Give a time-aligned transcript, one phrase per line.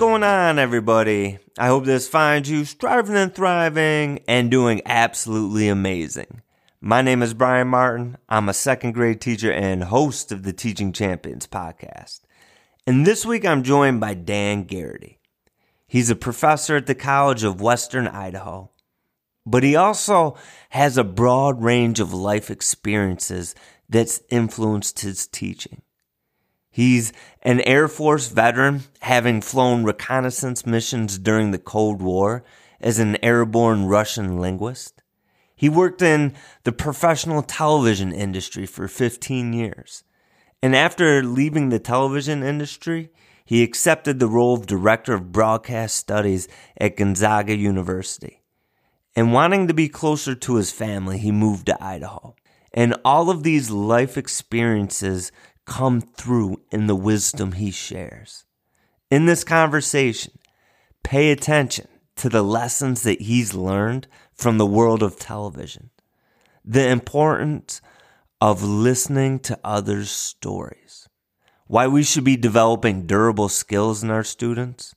[0.00, 1.40] Going on, everybody?
[1.58, 6.40] I hope this finds you striving and thriving and doing absolutely amazing.
[6.80, 8.16] My name is Brian Martin.
[8.26, 12.20] I'm a second grade teacher and host of the Teaching Champions podcast.
[12.86, 15.18] And this week I'm joined by Dan Garrity.
[15.86, 18.70] He's a professor at the College of Western Idaho,
[19.44, 20.34] but he also
[20.70, 23.54] has a broad range of life experiences
[23.86, 25.82] that's influenced his teaching.
[26.70, 32.44] He's an Air Force veteran, having flown reconnaissance missions during the Cold War
[32.80, 35.02] as an airborne Russian linguist.
[35.56, 40.04] He worked in the professional television industry for 15 years.
[40.62, 43.10] And after leaving the television industry,
[43.44, 46.46] he accepted the role of Director of Broadcast Studies
[46.78, 48.42] at Gonzaga University.
[49.16, 52.36] And wanting to be closer to his family, he moved to Idaho.
[52.72, 55.32] And all of these life experiences
[55.70, 58.44] come through in the wisdom he shares.
[59.08, 60.32] In this conversation,
[61.04, 65.90] pay attention to the lessons that he's learned from the world of television,
[66.64, 67.80] the importance
[68.40, 71.08] of listening to others' stories,
[71.68, 74.96] why we should be developing durable skills in our students,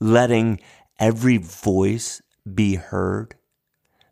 [0.00, 0.60] letting
[0.98, 2.20] every voice
[2.52, 3.36] be heard,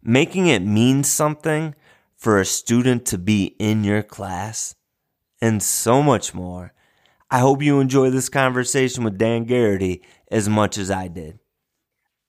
[0.05, 1.75] making it mean something
[2.17, 4.77] for a student to be in your class
[5.41, 6.73] and so much more.
[7.31, 11.39] I hope you enjoy this conversation with Dan Garrity as much as I did.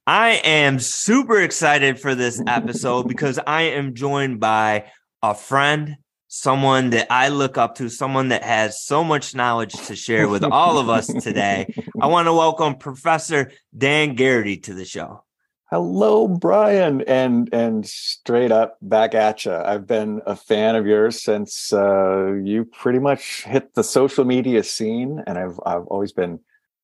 [0.06, 4.90] I am super excited for this episode because I am joined by
[5.22, 5.96] a friend,
[6.26, 10.42] someone that I look up to, someone that has so much knowledge to share with
[10.44, 11.72] all of us today.
[12.00, 15.24] I want to welcome Professor Dan Garrity to the show.
[15.72, 19.54] Hello, Brian, and and straight up back at you.
[19.54, 24.64] I've been a fan of yours since uh, you pretty much hit the social media
[24.64, 26.40] scene, and I've I've always been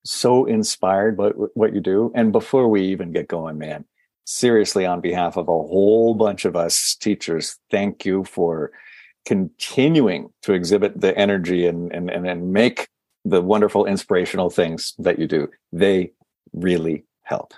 [0.07, 2.11] so inspired by what you do.
[2.15, 3.85] And before we even get going, man,
[4.25, 8.71] seriously, on behalf of a whole bunch of us teachers, thank you for
[9.27, 12.89] continuing to exhibit the energy and and and, and make
[13.27, 15.47] the wonderful inspirational things that you do.
[15.75, 16.13] They
[16.55, 17.53] really help.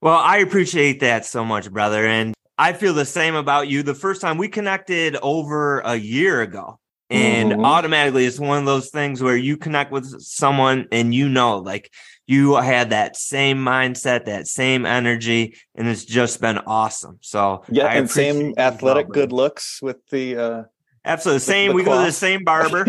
[0.00, 2.06] Well, I appreciate that so much, brother.
[2.06, 3.82] And I feel the same about you.
[3.82, 7.64] The first time we connected over a year ago, and mm-hmm.
[7.64, 11.92] automatically it's one of those things where you connect with someone and you know, like
[12.26, 17.18] you had that same mindset, that same energy, and it's just been awesome.
[17.20, 20.62] So, yeah, I and same athletic good looks with the, uh,
[21.04, 21.70] absolutely the same.
[21.70, 21.96] The we cloth.
[21.96, 22.84] go to the same barber.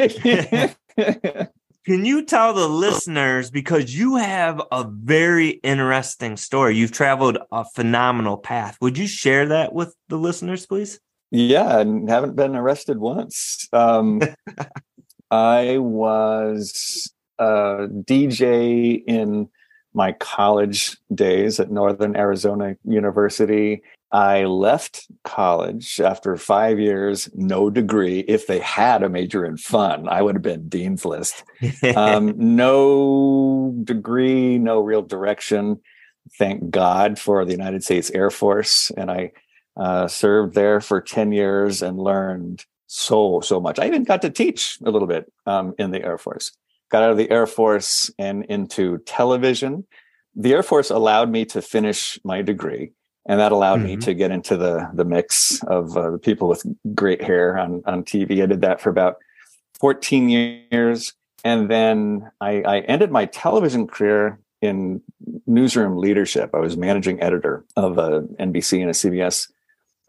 [1.88, 6.76] Can you tell the listeners because you have a very interesting story?
[6.76, 8.76] You've traveled a phenomenal path.
[8.82, 11.00] Would you share that with the listeners, please?
[11.32, 13.70] Yeah, and haven't been arrested once.
[13.72, 14.22] Um,
[15.32, 17.10] I was
[17.40, 19.48] a DJ in
[19.94, 23.82] my college days at Northern Arizona University.
[24.12, 28.20] I left college after five years, no degree.
[28.20, 31.44] If they had a major in fun, I would have been dean's list.
[31.96, 35.82] um, no degree, no real direction.
[36.38, 38.92] Thank God for the United States Air Force.
[38.96, 39.32] And I
[39.76, 43.78] uh, served there for 10 years and learned so, so much.
[43.78, 46.54] I even got to teach a little bit um, in the Air Force.
[46.90, 49.86] Got out of the Air Force and into television.
[50.34, 52.94] The Air Force allowed me to finish my degree
[53.28, 53.88] and that allowed mm-hmm.
[53.88, 56.66] me to get into the the mix of uh, the people with
[56.96, 58.42] great hair on on TV.
[58.42, 59.18] I did that for about
[59.80, 65.02] 14 years, and then I, I ended my television career in
[65.46, 66.52] newsroom leadership.
[66.54, 69.48] I was managing editor of a NBC and a CBS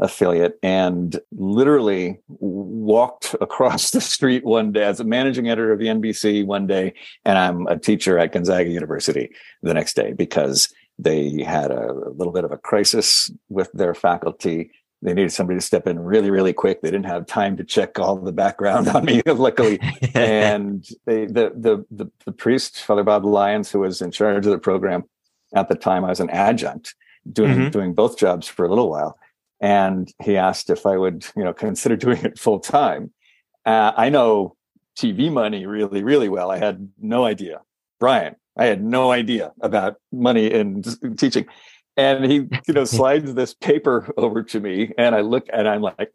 [0.00, 5.86] affiliate and literally walked across the street one day as a managing editor of the
[5.86, 6.94] NBC one day
[7.24, 9.30] and I'm a teacher at Gonzaga University
[9.62, 13.94] the next day because they had a, a little bit of a crisis with their
[13.94, 14.70] faculty.
[15.00, 16.82] They needed somebody to step in really, really quick.
[16.82, 19.78] They didn't have time to check all the background on me, luckily.
[20.14, 24.52] and they, the, the, the, the priest, Father Bob Lyons, who was in charge of
[24.52, 25.04] the program
[25.54, 26.94] at the time, I was an adjunct
[27.30, 27.70] doing, mm-hmm.
[27.70, 29.18] doing both jobs for a little while.
[29.60, 33.12] And he asked if I would, you know, consider doing it full time.
[33.64, 34.56] Uh, I know
[34.98, 36.50] TV money really, really well.
[36.50, 37.60] I had no idea.
[38.00, 40.84] Brian, I had no idea about money and
[41.18, 41.46] teaching.
[41.96, 45.82] And he, you know, slides this paper over to me, and I look and I'm
[45.82, 46.10] like,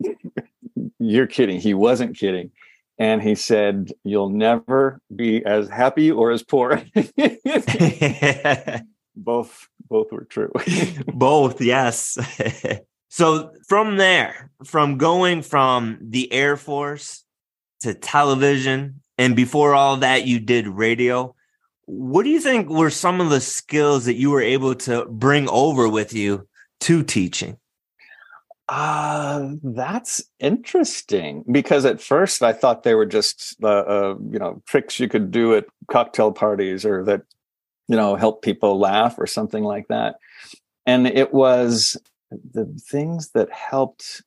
[1.00, 2.52] "You're kidding." He wasn't kidding,
[2.98, 6.84] and he said, "You'll never be as happy or as poor."
[9.16, 10.52] both, both were true.
[11.14, 12.18] both, yes.
[13.10, 17.26] so from there, from going from the Air Force
[17.82, 21.36] to television, and before all that, you did radio
[21.86, 25.50] what do you think were some of the skills that you were able to bring
[25.50, 26.48] over with you
[26.82, 27.58] to teaching?
[28.70, 34.62] Uh, that's interesting because at first I thought they were just, uh, uh, you know,
[34.66, 37.24] tricks you could do at cocktail parties or that,
[37.88, 40.16] you know, help people laugh or something like that.
[40.86, 41.98] And it was
[42.32, 44.24] the things that helped,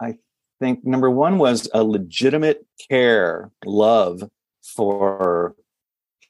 [0.00, 0.14] I
[0.60, 4.22] think, number one was a legitimate care, love
[4.62, 5.56] for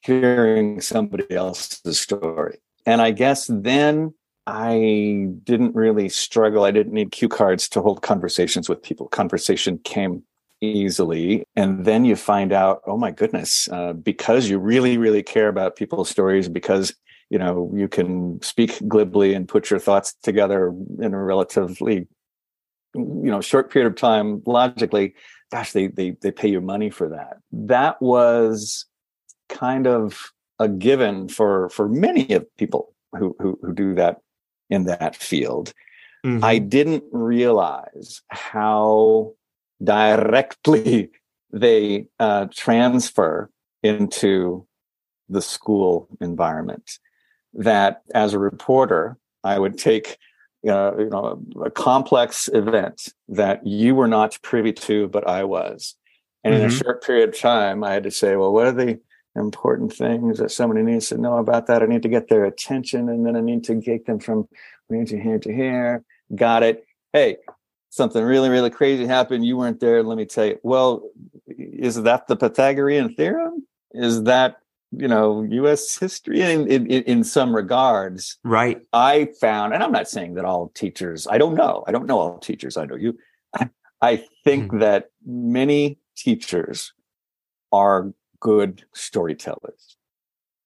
[0.02, 2.58] hearing somebody else's story.
[2.87, 4.14] And I guess then
[4.46, 6.64] I didn't really struggle.
[6.64, 9.06] I didn't need cue cards to hold conversations with people.
[9.08, 10.25] Conversation came
[10.60, 11.44] easily.
[11.56, 15.76] And then you find out, oh my goodness, uh, because you really, really care about
[15.76, 16.94] people's stories, because
[17.32, 22.06] you know you can speak glibly and put your thoughts together in a relatively
[22.94, 25.14] you know short period of time logically
[25.50, 28.84] gosh they they they pay you money for that that was
[29.52, 34.19] kind of a given for for many of people who who, who do that
[34.70, 35.72] in that field.
[36.25, 36.44] Mm-hmm.
[36.44, 39.34] I didn't realize how
[39.82, 41.10] directly
[41.52, 43.50] they uh, transfer
[43.82, 44.66] into
[45.28, 46.98] the school environment.
[47.55, 50.16] That as a reporter, I would take
[50.66, 55.96] uh, you know a complex event that you were not privy to, but I was,
[56.44, 56.62] and mm-hmm.
[56.62, 56.82] in a mm-hmm.
[56.82, 59.00] short period of time, I had to say, well, what are the
[59.34, 61.82] important things that somebody needs to know about that.
[61.82, 64.49] I need to get their attention and then I need to get them from
[64.88, 66.05] here to here to here.
[66.34, 66.87] Got it.
[67.12, 67.38] Hey,
[67.90, 69.44] something really, really crazy happened.
[69.44, 70.02] You weren't there.
[70.02, 70.58] Let me tell you.
[70.62, 71.11] Well,
[71.46, 73.67] is that the Pythagorean theorem?
[73.93, 74.56] Is that,
[74.90, 78.38] you know, US history in, in, in some regards?
[78.44, 78.82] Right.
[78.93, 81.84] I found, and I'm not saying that all teachers, I don't know.
[81.87, 82.76] I don't know all teachers.
[82.76, 83.19] I know you.
[84.02, 84.81] I think mm-hmm.
[84.81, 86.93] that many teachers
[87.70, 88.12] are
[88.43, 89.97] good storytellers.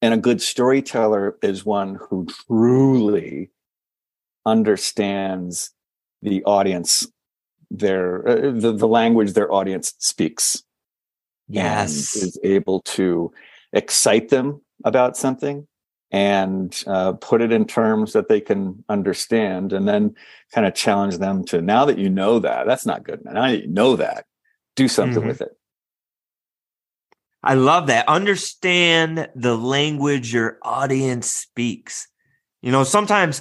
[0.03, 3.51] And a good storyteller is one who truly
[4.45, 5.71] understands
[6.23, 7.07] the audience,
[7.71, 10.63] their uh, the, the language their audience speaks.
[11.49, 13.33] Yes, is able to
[13.73, 15.69] excite them about something
[16.11, 20.15] and uh, put it in terms that they can understand, and then
[20.53, 23.25] kind of challenge them to now that you know that that's not good.
[23.25, 24.27] Now that you know that,
[24.77, 25.29] do something mm-hmm.
[25.29, 25.57] with it.
[27.47, 28.09] I love that.
[28.09, 32.09] Understand the language your audience speaks.
[32.61, 33.41] You know, sometimes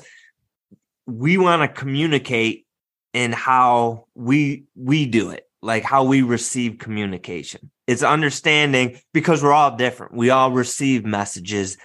[1.07, 2.67] we want to communicate
[3.13, 7.71] in how we we do it, like how we receive communication.
[7.87, 10.13] It's understanding because we're all different.
[10.13, 11.77] We all receive messages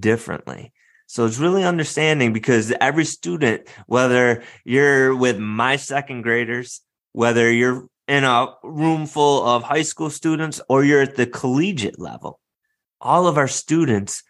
[0.00, 0.72] differently.
[1.06, 6.80] So it's really understanding because every student, whether you're with my second graders,
[7.12, 11.98] whether you're in a room full of high school students or you're at the collegiate
[11.98, 12.40] level,
[13.00, 14.22] all of our students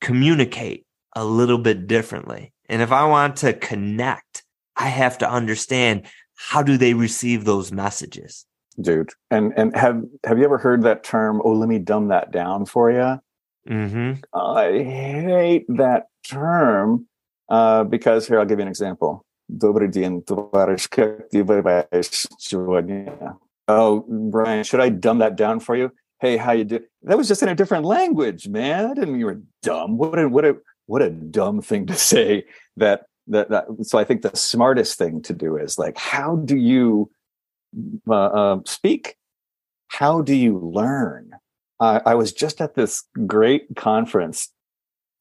[0.00, 2.52] communicate a little bit differently.
[2.68, 4.44] And if I want to connect,
[4.76, 8.46] I have to understand how do they receive those messages?
[8.80, 11.42] Dude, and and have have you ever heard that term?
[11.44, 13.20] Oh, let me dumb that down for you.
[13.68, 14.12] Mm-hmm.
[14.34, 17.06] I hate that term
[17.50, 19.26] uh, because here I'll give you an example.
[19.51, 20.89] Добрый день, товарищ.
[20.89, 21.41] Как ты
[22.37, 23.37] сегодня?
[23.67, 25.91] Oh, Brian, should I dumb that down for you?
[26.19, 26.79] Hey, how you do?
[27.03, 28.85] That was just in a different language, man.
[28.85, 29.97] I didn't mean you were dumb.
[29.97, 32.45] What a what a what a dumb thing to say.
[32.75, 36.57] That that, that so I think the smartest thing to do is like, how do
[36.57, 37.09] you
[38.09, 39.15] uh, uh, speak?
[39.87, 41.31] How do you learn?
[41.79, 44.51] Uh, I was just at this great conference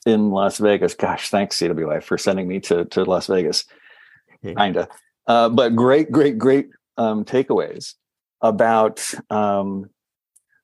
[0.05, 0.95] in Las Vegas.
[0.95, 3.65] Gosh, thanks CWI for sending me to to Las Vegas
[4.44, 4.88] kinda.
[5.28, 7.96] Uh, but great, great, great um, takeaways
[8.42, 9.90] about um,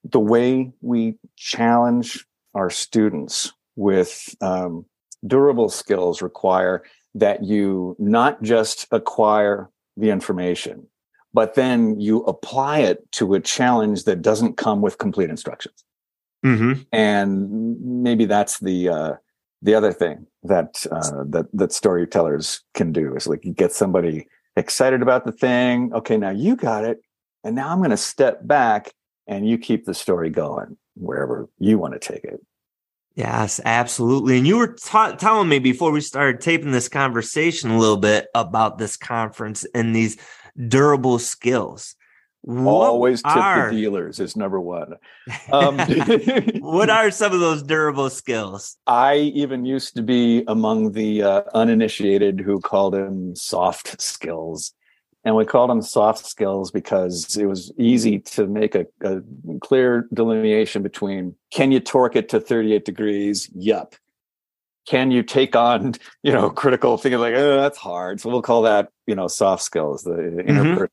[0.04, 4.84] the way we challenge our students with um,
[5.26, 6.82] durable skills require
[7.14, 10.86] that you not just acquire the information,
[11.32, 15.84] but then you apply it to a challenge that doesn't come with complete instructions.
[16.44, 16.82] Mm-hmm.
[16.92, 19.12] And maybe that's the uh,
[19.62, 24.26] the other thing that uh, that that storytellers can do is like you get somebody
[24.56, 25.92] excited about the thing.
[25.92, 27.00] Okay, now you got it,
[27.44, 28.92] and now I'm going to step back
[29.26, 32.40] and you keep the story going wherever you want to take it.
[33.14, 34.38] Yes, absolutely.
[34.38, 38.78] And you were telling me before we started taping this conversation a little bit about
[38.78, 40.16] this conference and these
[40.68, 41.96] durable skills.
[42.48, 44.94] What Always tip are, the dealers is number one.
[45.52, 45.78] Um,
[46.60, 48.78] what are some of those durable skills?
[48.86, 54.72] I even used to be among the uh, uninitiated who called them soft skills.
[55.26, 59.20] and we called them soft skills because it was easy to make a, a,
[59.60, 63.94] clear delineation between can you torque it to 38 degrees yup
[64.86, 68.62] can you take on you know critical things like oh that's hard so we'll call
[68.62, 70.84] that you know soft skills the mm-hmm.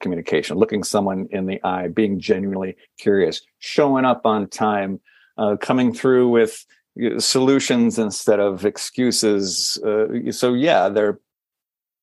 [0.00, 5.00] Communication looking someone in the eye being genuinely curious showing up on time
[5.38, 6.66] uh, coming through with
[7.18, 11.18] solutions instead of excuses uh, so yeah they're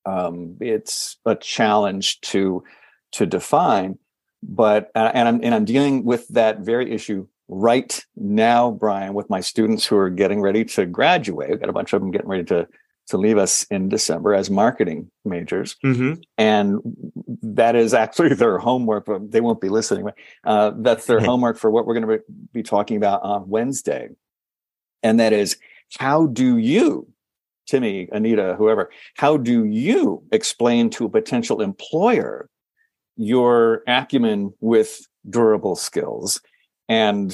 [0.06, 2.64] um, it's a challenge to
[3.12, 3.98] to define
[4.42, 9.40] but and I'm and I'm dealing with that very issue right now, Brian, with my
[9.40, 11.50] students who are getting ready to graduate.
[11.50, 12.68] We've got a bunch of them getting ready to
[13.08, 16.14] to leave us in December as marketing majors, mm-hmm.
[16.38, 16.80] and
[17.42, 19.06] that is actually their homework.
[19.06, 20.10] But they won't be listening.
[20.44, 22.24] Uh, that's their homework for what we're going to
[22.54, 24.10] be talking about on Wednesday,
[25.04, 25.58] and that is
[26.00, 27.08] how do you,
[27.66, 32.50] Timmy, Anita, whoever, how do you explain to a potential employer
[33.16, 36.42] your acumen with durable skills?
[36.90, 37.32] And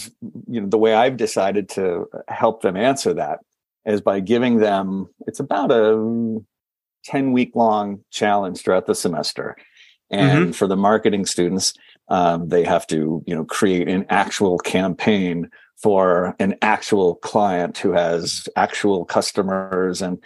[0.47, 3.39] you know, the way I've decided to help them answer that
[3.85, 6.39] is by giving them it's about a
[7.05, 9.57] 10 week long challenge throughout the semester.
[10.09, 10.51] And mm-hmm.
[10.51, 11.73] for the marketing students,
[12.09, 17.91] um, they have to, you know, create an actual campaign for an actual client who
[17.91, 20.19] has actual customers and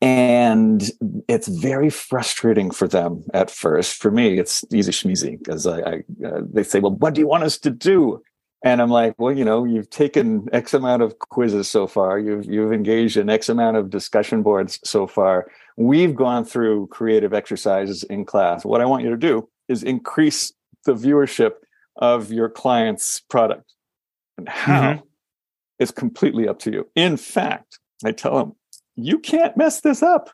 [0.00, 0.90] and
[1.28, 3.94] it's very frustrating for them at first.
[3.94, 5.94] For me, it's easy schmeezy because I, I
[6.26, 8.20] uh, they say, "Well, what do you want us to do?"
[8.64, 12.18] And I'm like, well, you know, you've taken X amount of quizzes so far.
[12.18, 15.48] You've you've engaged in X amount of discussion boards so far.
[15.76, 18.64] We've gone through creative exercises in class.
[18.64, 20.52] What I want you to do is increase
[20.84, 21.52] the viewership
[21.96, 23.72] of your client's product.
[24.38, 25.06] And how mm-hmm.
[25.78, 26.88] is completely up to you.
[26.94, 28.56] In fact, I tell them,
[28.96, 30.30] you can't mess this up.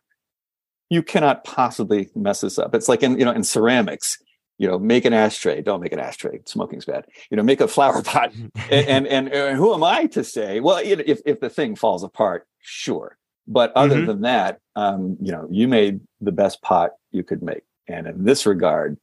[0.91, 2.75] You cannot possibly mess this up.
[2.75, 4.19] It's like in, you know, in ceramics
[4.59, 5.63] you know, make an ashtray.
[5.63, 6.41] Don't make an ashtray.
[6.45, 7.07] Smoking's bad.
[7.31, 8.33] You know, make a flower pot.
[8.71, 10.61] and, and, and who am I to say?
[10.61, 13.17] Well, if if the thing falls apart, sure.
[13.47, 14.07] But other mm-hmm.
[14.07, 17.63] than that, um, you know, you made the best pot you could make.
[17.89, 18.99] And in this regard,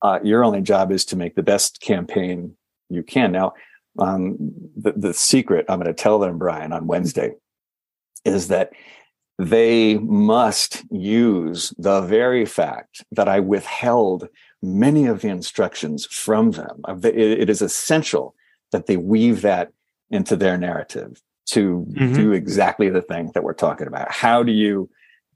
[0.00, 2.56] uh, your only job is to make the best campaign
[2.88, 3.32] you can.
[3.32, 3.52] Now,
[3.98, 4.36] um,
[4.76, 7.32] the, the secret I'm going to tell them, Brian, on Wednesday
[8.24, 8.70] is that
[9.38, 14.28] they must use the very fact that I withheld
[14.62, 16.82] many of the instructions from them.
[17.04, 18.34] It is essential
[18.70, 19.72] that they weave that
[20.10, 22.14] into their narrative to mm-hmm.
[22.14, 24.10] do exactly the thing that we're talking about.
[24.12, 24.88] How do you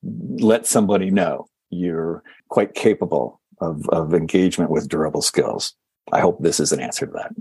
[0.03, 5.75] let somebody know you're quite capable of, of engagement with durable skills?
[6.13, 7.33] I hope this is an answer to that.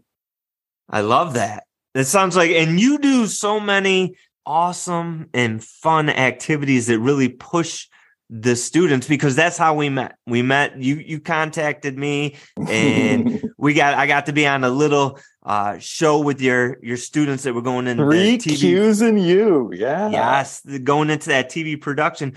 [0.90, 1.66] I love that.
[1.94, 4.16] It sounds like, and you do so many
[4.46, 7.88] awesome and fun activities that really push
[8.30, 10.16] the students because that's how we met.
[10.26, 12.36] We met you you contacted me
[12.70, 16.98] and we got I got to be on a little uh, show with your your
[16.98, 19.72] students that were going in three Q's and you.
[19.74, 20.10] Yeah.
[20.10, 22.34] Yes, going into that TV production.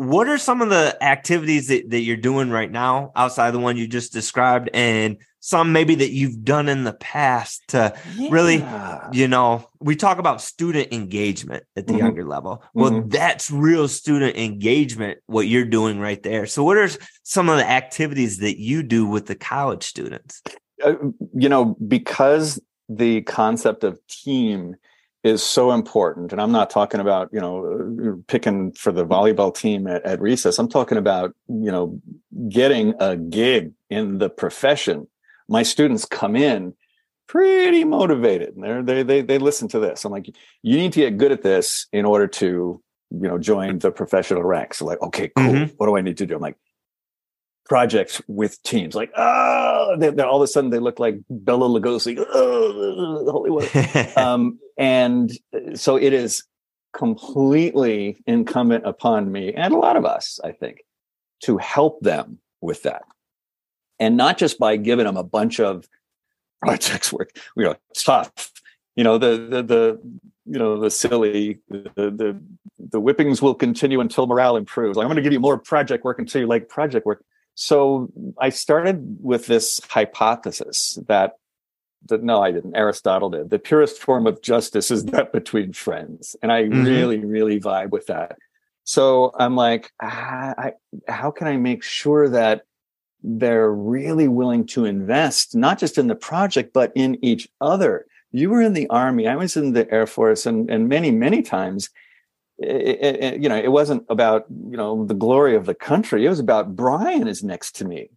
[0.00, 3.76] What are some of the activities that, that you're doing right now outside the one
[3.76, 8.28] you just described and some maybe that you've done in the past to yeah.
[8.30, 8.64] really,
[9.12, 12.00] you know, we talk about student engagement at the mm-hmm.
[12.00, 12.64] younger level.
[12.72, 13.08] Well, mm-hmm.
[13.10, 16.46] that's real student engagement, what you're doing right there.
[16.46, 16.88] So, what are
[17.22, 20.42] some of the activities that you do with the college students?
[20.82, 20.94] Uh,
[21.34, 24.76] you know, because the concept of team
[25.22, 29.86] is so important and i'm not talking about you know picking for the volleyball team
[29.86, 32.00] at, at recess i'm talking about you know
[32.48, 35.06] getting a gig in the profession
[35.48, 36.74] my students come in
[37.30, 40.04] pretty motivated and they they they listen to this.
[40.04, 40.26] I'm like,
[40.62, 44.42] you need to get good at this in order to you know join the professional
[44.42, 44.78] ranks.
[44.78, 45.46] So like, okay, cool.
[45.46, 45.74] Mm-hmm.
[45.76, 46.34] What do I need to do?
[46.34, 46.56] I'm like,
[47.66, 48.94] projects with teams.
[48.94, 52.16] Like, oh, they, all of a sudden they look like Bela Lugosi.
[52.18, 54.16] Oh, Hollywood.
[54.16, 55.30] um, and
[55.74, 56.44] so it is
[56.92, 60.84] completely incumbent upon me and a lot of us, I think,
[61.44, 63.02] to help them with that
[64.00, 65.86] and not just by giving them a bunch of
[66.62, 68.50] projects work, you know, stuff.
[68.96, 70.00] You know, the the the
[70.46, 72.40] you know the silly the the
[72.78, 74.96] the whippings will continue until morale improves.
[74.96, 77.24] Like I'm going to give you more project work until you like project work.
[77.60, 81.34] So I started with this hypothesis that
[82.08, 82.74] that no, I didn't.
[82.74, 83.50] Aristotle did.
[83.50, 86.84] The purest form of justice is that between friends, and I mm-hmm.
[86.84, 88.38] really, really vibe with that.
[88.84, 90.72] So I'm like, ah, I,
[91.06, 92.62] how can I make sure that
[93.22, 98.48] they're really willing to invest not just in the project but in each other you
[98.48, 101.90] were in the army i was in the air force and, and many many times
[102.60, 106.26] it, it, you know, it wasn't about you know the glory of the country.
[106.26, 108.10] It was about Brian is next to me,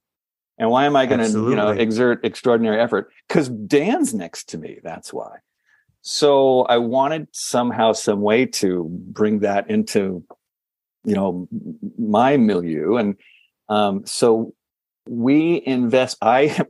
[0.57, 3.09] and why am I going to you know exert extraordinary effort?
[3.27, 4.79] Because Dan's next to me.
[4.83, 5.37] That's why.
[6.01, 10.25] So I wanted somehow, some way to bring that into,
[11.05, 11.47] you know,
[11.97, 13.15] my milieu, and
[13.69, 14.53] um, so
[15.07, 16.17] we invest.
[16.21, 16.65] I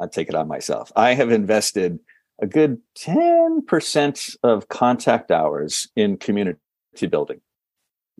[0.00, 0.92] I take it on myself.
[0.94, 1.98] I have invested
[2.40, 6.58] a good 10% of contact hours in community
[7.00, 7.40] building.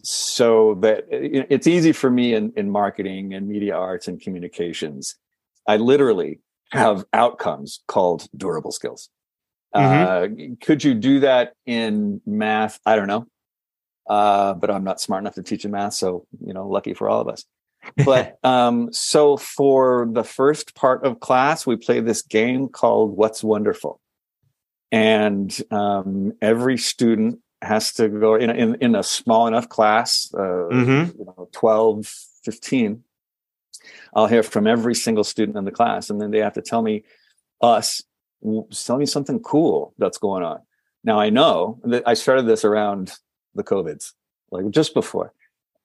[0.02, 5.16] So that it's easy for me in, in marketing and media arts and communications.
[5.68, 6.40] I literally
[6.72, 9.10] have outcomes called durable skills.
[9.74, 10.52] Mm-hmm.
[10.52, 12.80] Uh, could you do that in math?
[12.84, 13.26] I don't know.
[14.08, 15.94] Uh, but I'm not smart enough to teach in math.
[15.94, 17.44] So, you know, lucky for all of us.
[18.04, 23.44] But um, so for the first part of class, we play this game called What's
[23.44, 24.00] Wonderful.
[24.90, 30.38] And um, every student has to go in, in, in a small enough class, uh,
[30.38, 31.18] mm-hmm.
[31.18, 32.06] you know, 12,
[32.44, 33.02] 15.
[34.14, 36.82] I'll hear from every single student in the class, and then they have to tell
[36.82, 37.04] me,
[37.60, 38.02] us,
[38.84, 40.60] tell me something cool that's going on.
[41.04, 43.12] Now I know that I started this around
[43.54, 44.12] the COVIDs,
[44.50, 45.32] like just before.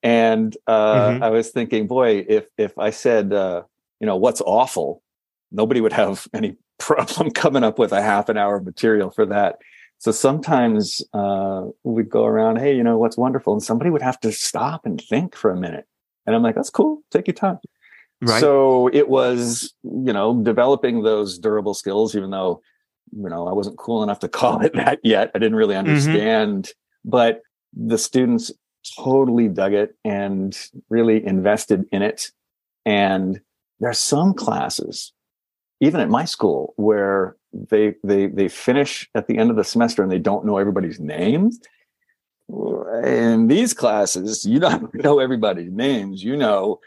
[0.02, 1.22] And uh, mm-hmm.
[1.22, 3.62] I was thinking, boy, if if I said, uh,
[4.00, 5.02] you know, what's awful,
[5.50, 9.26] nobody would have any problem coming up with a half an hour of material for
[9.26, 9.58] that.
[9.98, 14.20] So sometimes uh, we'd go around, hey, you know, what's wonderful, and somebody would have
[14.20, 15.86] to stop and think for a minute,
[16.26, 17.58] and I'm like, that's cool, take your time.
[18.20, 18.40] Right.
[18.40, 22.60] So it was, you know, developing those durable skills, even though,
[23.12, 25.30] you know, I wasn't cool enough to call it that yet.
[25.34, 25.88] I didn't really mm-hmm.
[25.88, 27.10] understand, mm-hmm.
[27.10, 27.40] but
[27.72, 28.52] the students
[28.96, 30.56] totally dug it and
[30.88, 32.30] really invested in it.
[32.84, 33.40] And
[33.80, 35.12] there are some classes,
[35.80, 37.36] even at my school, where
[37.70, 41.00] they they they finish at the end of the semester and they don't know everybody's
[41.00, 41.60] names.
[43.04, 46.22] In these classes, you don't know everybody's names.
[46.22, 46.80] You know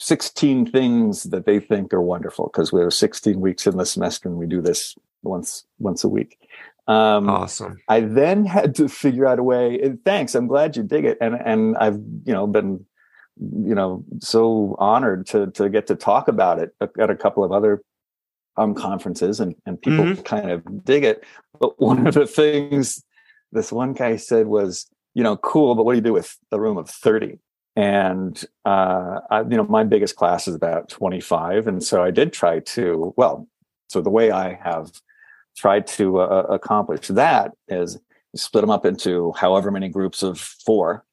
[0.00, 4.28] 16 things that they think are wonderful because we have 16 weeks in the semester
[4.28, 6.38] and we do this once once a week.
[6.88, 7.78] Um, awesome.
[7.88, 9.94] I then had to figure out a way.
[10.04, 12.84] thanks, I'm glad you dig it, and and I've you know been
[13.38, 17.52] you know so honored to to get to talk about it at a couple of
[17.52, 17.82] other
[18.56, 20.22] um, conferences, and and people mm-hmm.
[20.22, 21.24] kind of dig it.
[21.58, 23.02] But one of the things
[23.52, 26.60] this one guy said was, you know, cool, but what do you do with a
[26.60, 27.38] room of thirty?
[27.76, 32.10] And uh, I, you know, my biggest class is about twenty five, and so I
[32.10, 33.48] did try to well.
[33.88, 34.92] So the way I have
[35.56, 37.98] tried to uh, accomplish that is
[38.36, 41.04] split them up into however many groups of four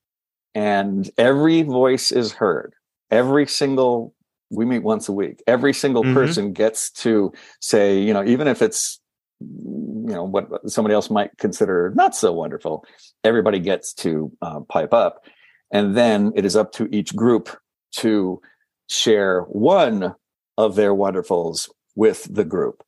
[0.54, 2.74] and every voice is heard
[3.12, 4.14] every single
[4.50, 5.44] we meet once a week.
[5.48, 6.14] Every single mm-hmm.
[6.14, 9.00] person gets to say you know even if it's
[9.40, 12.84] you know what somebody else might consider not so wonderful
[13.24, 15.26] everybody gets to uh, pipe up.
[15.72, 17.56] And then it is up to each group
[17.98, 18.42] to
[18.90, 20.16] share one
[20.58, 22.84] of their wonderfuls with the group.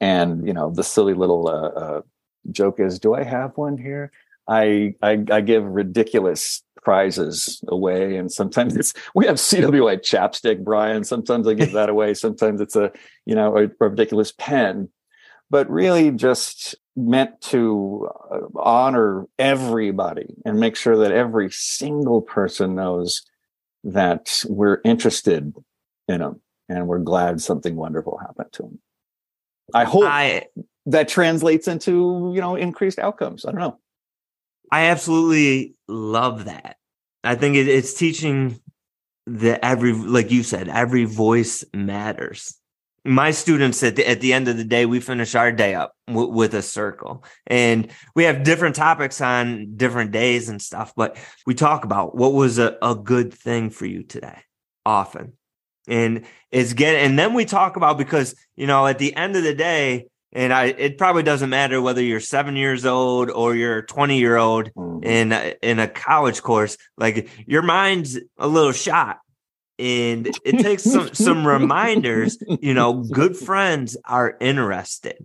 [0.00, 2.00] And you know the silly little uh, uh,
[2.50, 4.12] joke is do i have one here?
[4.48, 11.04] I, I, I give ridiculous prizes away and sometimes it's we have CWI chapstick brian
[11.04, 12.92] sometimes i give that away sometimes it's a
[13.26, 14.88] you know a, a ridiculous pen
[15.50, 22.74] but really just meant to uh, honor everybody and make sure that every single person
[22.74, 23.22] knows
[23.82, 25.52] that we're interested
[26.08, 28.78] in them and we're glad something wonderful happened to them
[29.74, 30.46] I hope I,
[30.86, 33.44] that translates into, you know, increased outcomes.
[33.44, 33.78] I don't know.
[34.70, 36.76] I absolutely love that.
[37.24, 38.60] I think it, it's teaching
[39.26, 42.56] that every, like you said, every voice matters.
[43.04, 45.94] My students at the, at the end of the day, we finish our day up
[46.06, 51.16] w- with a circle and we have different topics on different days and stuff, but
[51.46, 54.42] we talk about what was a, a good thing for you today
[54.84, 55.32] often
[55.88, 59.42] and it's get and then we talk about because you know at the end of
[59.42, 63.82] the day and I it probably doesn't matter whether you're 7 years old or you're
[63.82, 65.04] 20 year old mm-hmm.
[65.04, 69.18] in in a college course like your mind's a little shot.
[69.78, 75.16] And it takes some some reminders you know good friends are interested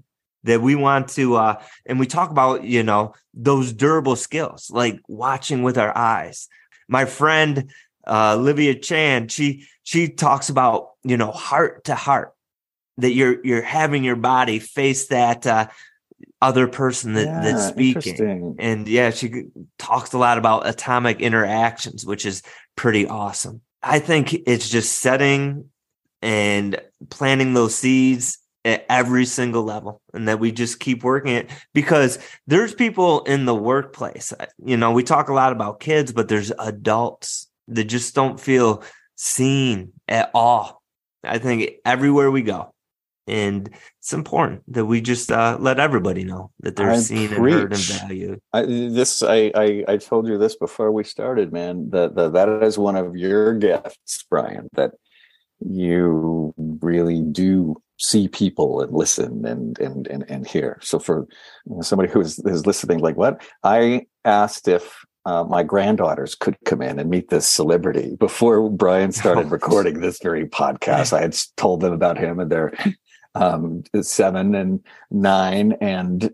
[0.44, 5.00] that we want to uh and we talk about you know those durable skills like
[5.08, 6.48] watching with our eyes.
[6.88, 7.70] My friend
[8.08, 12.35] uh Livia Chan she she talks about you know heart to heart
[12.98, 15.68] that you're you're having your body face that uh,
[16.42, 19.46] other person that, yeah, that's speaking and yeah she
[19.78, 22.42] talks a lot about atomic interactions which is
[22.76, 25.70] pretty awesome i think it's just setting
[26.22, 26.80] and
[27.10, 32.18] planting those seeds at every single level and that we just keep working it because
[32.48, 34.34] there's people in the workplace.
[34.58, 38.84] You know, we talk a lot about kids, but there's adults that just don't feel
[39.16, 40.82] seen at all.
[41.24, 42.74] I think everywhere we go,
[43.28, 47.54] and it's important that we just uh, let everybody know that they're I seen preach.
[47.54, 48.42] and heard and valued.
[48.54, 51.90] I, this I, I, I told you this before we started, man.
[51.90, 54.70] That that is one of your gifts, Brian.
[54.74, 54.92] That
[55.60, 60.78] you really do see people and listen and and and, and hear.
[60.82, 61.28] So for
[61.82, 66.84] somebody who is, is listening, like what I asked if uh, my granddaughters could come
[66.84, 71.14] in and meet this celebrity before Brian started recording this very podcast.
[71.14, 72.74] I had told them about him and they're
[73.36, 76.34] um, seven and nine, and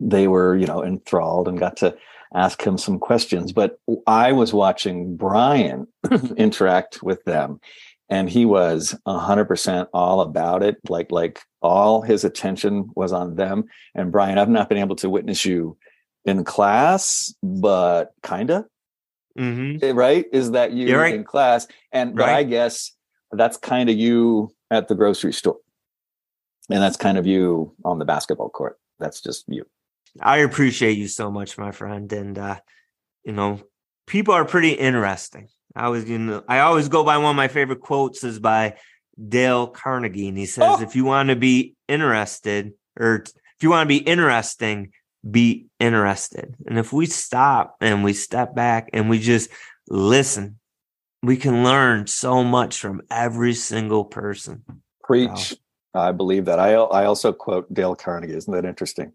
[0.00, 1.96] they were, you know, enthralled and got to
[2.34, 3.52] ask him some questions.
[3.52, 5.86] But I was watching Brian
[6.36, 7.60] interact with them,
[8.08, 10.76] and he was hundred percent all about it.
[10.88, 13.64] Like, like all his attention was on them.
[13.94, 15.78] And Brian, I've not been able to witness you
[16.24, 18.66] in class, but kinda.
[19.38, 19.84] Mm-hmm.
[19.84, 20.26] Eh, right?
[20.32, 21.14] Is that you right.
[21.14, 21.66] in class?
[21.92, 22.26] And right.
[22.26, 22.92] but I guess
[23.32, 25.58] that's kind of you at the grocery store.
[26.70, 28.78] And that's kind of you on the basketball court.
[28.98, 29.66] That's just you.
[30.20, 32.10] I appreciate you so much, my friend.
[32.12, 32.60] And uh,
[33.24, 33.60] you know,
[34.06, 35.48] people are pretty interesting.
[35.76, 38.76] I was, you know, I always go by one of my favorite quotes is by
[39.28, 40.82] Dale Carnegie, and he says, oh.
[40.82, 44.92] "If you want to be interested, or if you want to be interesting,
[45.28, 46.54] be interested.
[46.66, 49.50] And if we stop and we step back and we just
[49.88, 50.58] listen,
[51.22, 54.64] we can learn so much from every single person.
[55.02, 55.54] Preach.
[55.94, 56.58] I believe that.
[56.58, 58.34] I I also quote Dale Carnegie.
[58.34, 59.12] Isn't that interesting?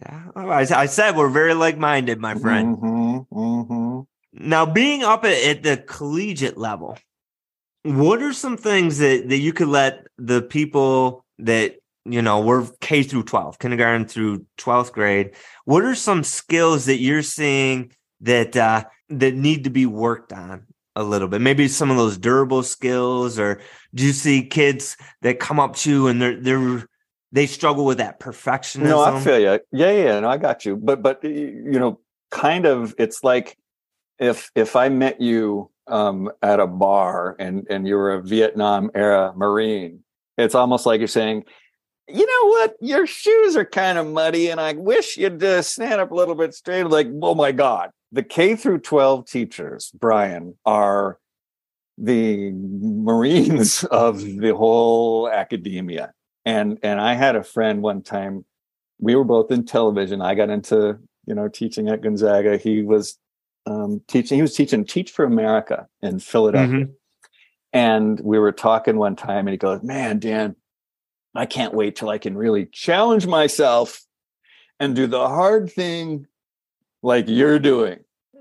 [0.00, 2.78] Yeah, I, I said we're very like minded, my friend.
[2.78, 4.00] Mm-hmm, mm-hmm.
[4.32, 6.96] Now, being up at, at the collegiate level,
[7.82, 12.66] what are some things that that you could let the people that you know we're
[12.80, 15.34] K through 12, kindergarten through 12th grade.
[15.64, 20.66] What are some skills that you're seeing that uh, that need to be worked on
[20.96, 21.40] a little bit?
[21.40, 23.60] Maybe some of those durable skills, or
[23.94, 26.86] do you see kids that come up to you and they're they're
[27.32, 28.82] they struggle with that perfectionism?
[28.82, 29.60] No, I feel you.
[29.72, 30.76] Yeah, yeah, no, I got you.
[30.76, 32.00] But but you know,
[32.30, 33.56] kind of, it's like
[34.18, 38.90] if if I met you um, at a bar and and you were a Vietnam
[38.94, 40.04] era Marine,
[40.36, 41.44] it's almost like you're saying,
[42.08, 42.76] you know what?
[42.80, 46.34] Your shoes are kind of muddy, and I wish you'd uh, stand up a little
[46.34, 46.84] bit straight.
[46.84, 51.18] Like, oh my God, the K through 12 teachers, Brian, are
[51.96, 56.12] the Marines of the whole academia.
[56.44, 58.44] And and I had a friend one time.
[58.98, 60.20] We were both in television.
[60.20, 62.56] I got into you know teaching at Gonzaga.
[62.56, 63.16] He was
[63.66, 64.36] um, teaching.
[64.36, 66.86] He was teaching Teach for America in Philadelphia.
[66.86, 66.92] Mm-hmm.
[67.72, 70.56] And we were talking one time, and he goes, "Man, Dan,
[71.34, 74.02] I can't wait till I can really challenge myself
[74.80, 76.26] and do the hard thing
[77.02, 78.00] like you're doing.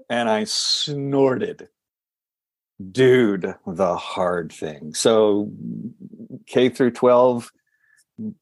[0.10, 1.70] And I snorted,
[2.92, 4.94] dude, the hard thing.
[4.94, 5.52] So,
[6.48, 7.52] K through 12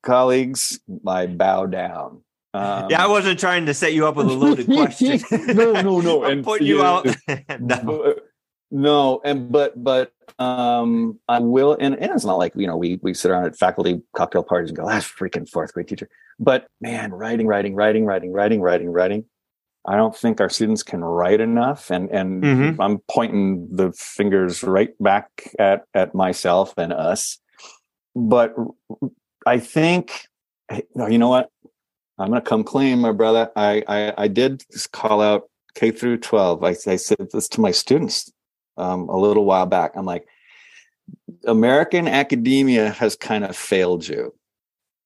[0.02, 2.24] colleagues, I bow down.
[2.54, 5.22] Um, yeah, I wasn't trying to set you up with a loaded question.
[5.56, 6.24] no, no, no.
[6.26, 7.08] and put you out.
[7.60, 8.16] no.
[8.72, 13.00] No, and but but um I will and, and it's not like you know we
[13.02, 16.08] we sit around at faculty cocktail parties and go, that's freaking fourth grade teacher.
[16.40, 19.26] But man, writing, writing, writing, writing, writing, writing, writing.
[19.88, 21.90] I don't think our students can write enough.
[21.90, 22.82] And and mm-hmm.
[22.82, 27.40] I'm pointing the fingers right back at at myself and us.
[28.16, 28.56] But
[29.46, 30.28] I think
[30.72, 31.50] you know what?
[32.18, 33.52] I'm gonna come clean, my brother.
[33.56, 36.64] I I, I did call out K through 12.
[36.64, 38.32] I, I said this to my students
[38.78, 39.92] um, a little while back.
[39.96, 40.28] I'm like,
[41.46, 44.34] American academia has kind of failed you.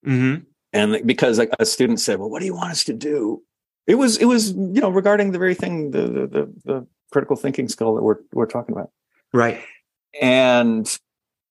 [0.06, 0.44] Mm-hmm.
[0.74, 3.44] And because like, a student said, "Well, what do you want us to do?"
[3.88, 7.36] It was it was you know regarding the very thing the the the, the critical
[7.36, 8.91] thinking skill that we're we're talking about,
[9.34, 9.62] right?
[10.22, 10.88] And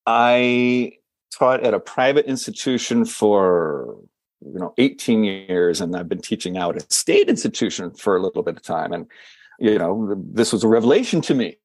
[0.07, 0.92] I
[1.33, 3.97] taught at a private institution for
[4.40, 8.23] you know 18 years, and I've been teaching out at a state institution for a
[8.23, 9.07] little bit of time, and
[9.59, 11.57] you know this was a revelation to me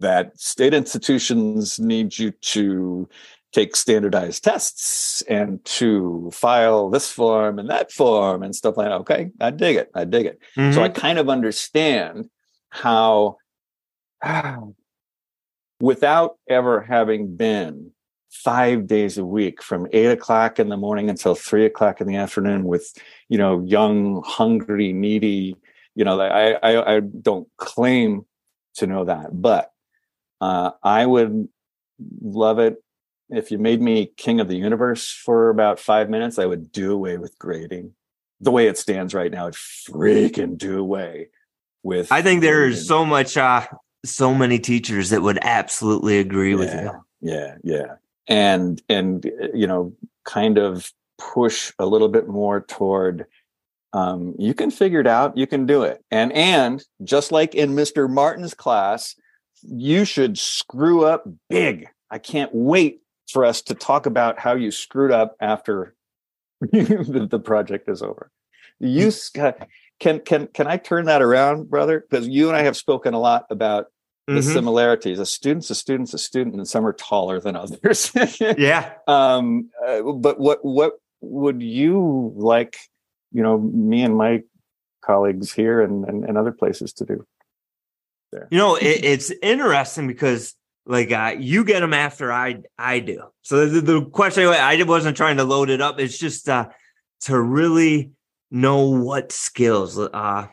[0.00, 3.08] that state institutions need you to
[3.52, 9.00] take standardized tests and to file this form and that form and stuff like that.
[9.00, 9.90] Okay, I dig it.
[9.94, 10.38] I dig it.
[10.56, 10.72] Mm-hmm.
[10.72, 11.00] So I mm-hmm.
[11.00, 12.28] kind of understand
[12.68, 13.38] how,
[15.80, 17.92] without ever having been
[18.30, 22.16] five days a week from eight o'clock in the morning until three o'clock in the
[22.16, 22.92] afternoon with,
[23.28, 25.56] you know, young, hungry, needy,
[25.94, 28.26] you know, I, I, I don't claim
[28.74, 29.72] to know that, but
[30.40, 31.48] uh, I would
[32.20, 32.76] love it
[33.30, 36.92] if you made me king of the universe for about five minutes, I would do
[36.92, 37.92] away with grading.
[38.40, 41.28] The way it stands right now, I'd freaking do away
[41.82, 42.12] with.
[42.12, 43.66] I think there is so much, uh,
[44.04, 46.90] so many teachers that would absolutely agree yeah, with you.
[47.20, 47.94] Yeah, yeah,
[48.28, 49.92] and and you know,
[50.24, 53.26] kind of push a little bit more toward
[53.92, 57.74] um, you can figure it out you can do it and and just like in
[57.74, 59.16] mr martin's class
[59.62, 64.70] you should screw up big i can't wait for us to talk about how you
[64.70, 65.94] screwed up after
[66.60, 68.30] the, the project is over.
[68.80, 69.10] You
[70.00, 72.04] can can can i turn that around brother?
[72.08, 73.86] Because you and i have spoken a lot about
[74.26, 74.52] the mm-hmm.
[74.52, 75.18] similarities.
[75.18, 78.12] A student's a student's a student and some are taller than others.
[78.40, 78.92] Yeah.
[79.06, 82.76] Um uh, but what what would you like
[83.32, 84.42] you know me and my
[85.02, 87.26] colleagues here and, and, and other places to do
[88.32, 88.48] there.
[88.50, 90.54] you know it, it's interesting because
[90.88, 95.16] like uh, you get them after i i do so the, the question i wasn't
[95.16, 96.66] trying to load it up it's just uh
[97.20, 98.10] to really
[98.50, 100.46] know what skills uh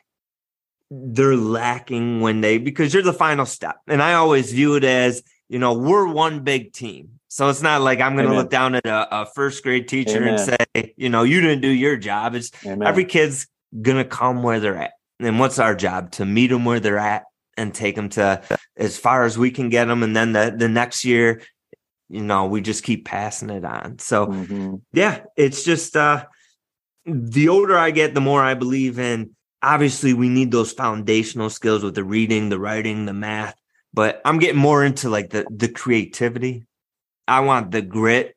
[0.92, 5.24] they're lacking when they because you're the final step and i always view it as
[5.50, 8.76] you know we're one big team so it's not like I'm going to look down
[8.76, 10.36] at a, a first grade teacher Amen.
[10.36, 12.34] and say, you know, you didn't do your job.
[12.34, 12.88] It's Amen.
[12.88, 13.46] every kid's
[13.82, 14.94] going to come where they're at.
[15.20, 16.12] And what's our job?
[16.12, 17.24] To meet them where they're at
[17.58, 18.42] and take them to
[18.78, 20.04] as far as we can get them.
[20.04, 21.42] And then the, the next year,
[22.10, 24.00] you know, we just keep passing it on.
[24.00, 24.76] So mm-hmm.
[24.94, 26.26] yeah, it's just, uh,
[27.06, 29.36] the older I get, the more I believe in.
[29.62, 33.56] Obviously, we need those foundational skills with the reading, the writing, the math.
[33.94, 36.66] But I'm getting more into like the the creativity
[37.28, 38.36] I want the grit,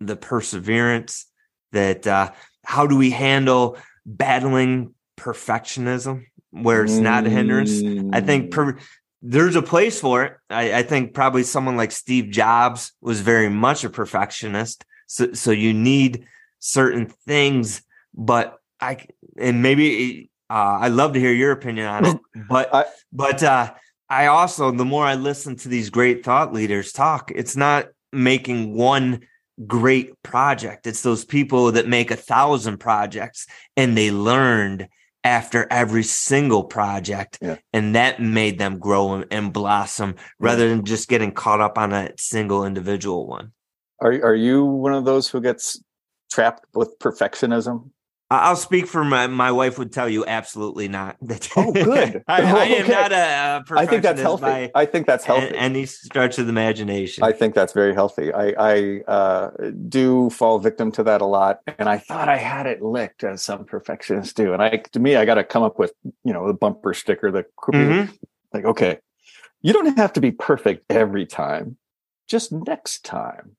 [0.00, 1.26] the perseverance
[1.72, 2.32] that uh,
[2.64, 7.82] how do we handle battling perfectionism where it's not a hindrance?
[8.12, 8.78] I think per,
[9.22, 10.36] there's a place for it.
[10.48, 14.84] I, I, think probably someone like Steve Jobs was very much a perfectionist.
[15.06, 16.26] So, so you need
[16.60, 17.82] certain things,
[18.14, 22.16] but I, and maybe, uh, I'd love to hear your opinion on it,
[22.48, 23.74] but, I, but, uh,
[24.10, 28.74] I also, the more I listen to these great thought leaders talk, it's not making
[28.74, 29.20] one
[29.66, 30.86] great project.
[30.86, 34.88] It's those people that make a thousand projects and they learned
[35.24, 37.56] after every single project yeah.
[37.72, 42.10] and that made them grow and blossom rather than just getting caught up on a
[42.16, 43.52] single individual one.
[44.00, 45.82] Are are you one of those who gets
[46.30, 47.90] trapped with perfectionism?
[48.30, 51.16] I'll speak for my my wife would tell you absolutely not.
[51.56, 52.22] oh, good.
[52.28, 52.92] I, I am okay.
[52.92, 54.70] not a, a I think that's healthy.
[54.74, 55.56] I think that's healthy.
[55.56, 57.24] Any stretch of the imagination.
[57.24, 58.32] I think that's very healthy.
[58.32, 59.50] I I uh,
[59.88, 63.42] do fall victim to that a lot, and I thought I had it licked as
[63.42, 64.52] some perfectionists do.
[64.52, 65.92] And I to me, I got to come up with
[66.24, 68.12] you know the bumper sticker, the mm-hmm.
[68.52, 68.98] like okay,
[69.62, 71.78] you don't have to be perfect every time.
[72.28, 73.56] Just next time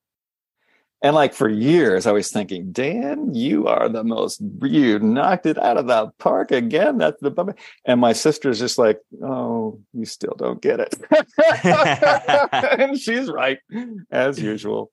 [1.02, 5.58] and like for years, I was thinking, Dan, you are the most, you knocked it
[5.58, 6.98] out of the park again.
[6.98, 7.56] That's the bummer.
[7.86, 10.96] And my sister's just like, oh, you still don't get it.
[12.80, 13.60] and she's right,
[14.12, 14.92] as usual.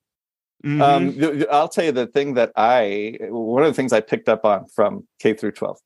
[0.64, 0.82] Mm-hmm.
[0.82, 4.44] Um, I'll tell you the thing that I, one of the things I picked up
[4.44, 5.78] on from K through 12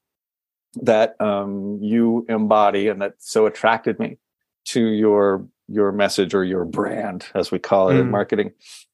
[0.83, 4.19] that um, you embody and that so attracted me
[4.67, 8.01] to your your message or your brand, as we call it mm.
[8.01, 8.51] in marketing,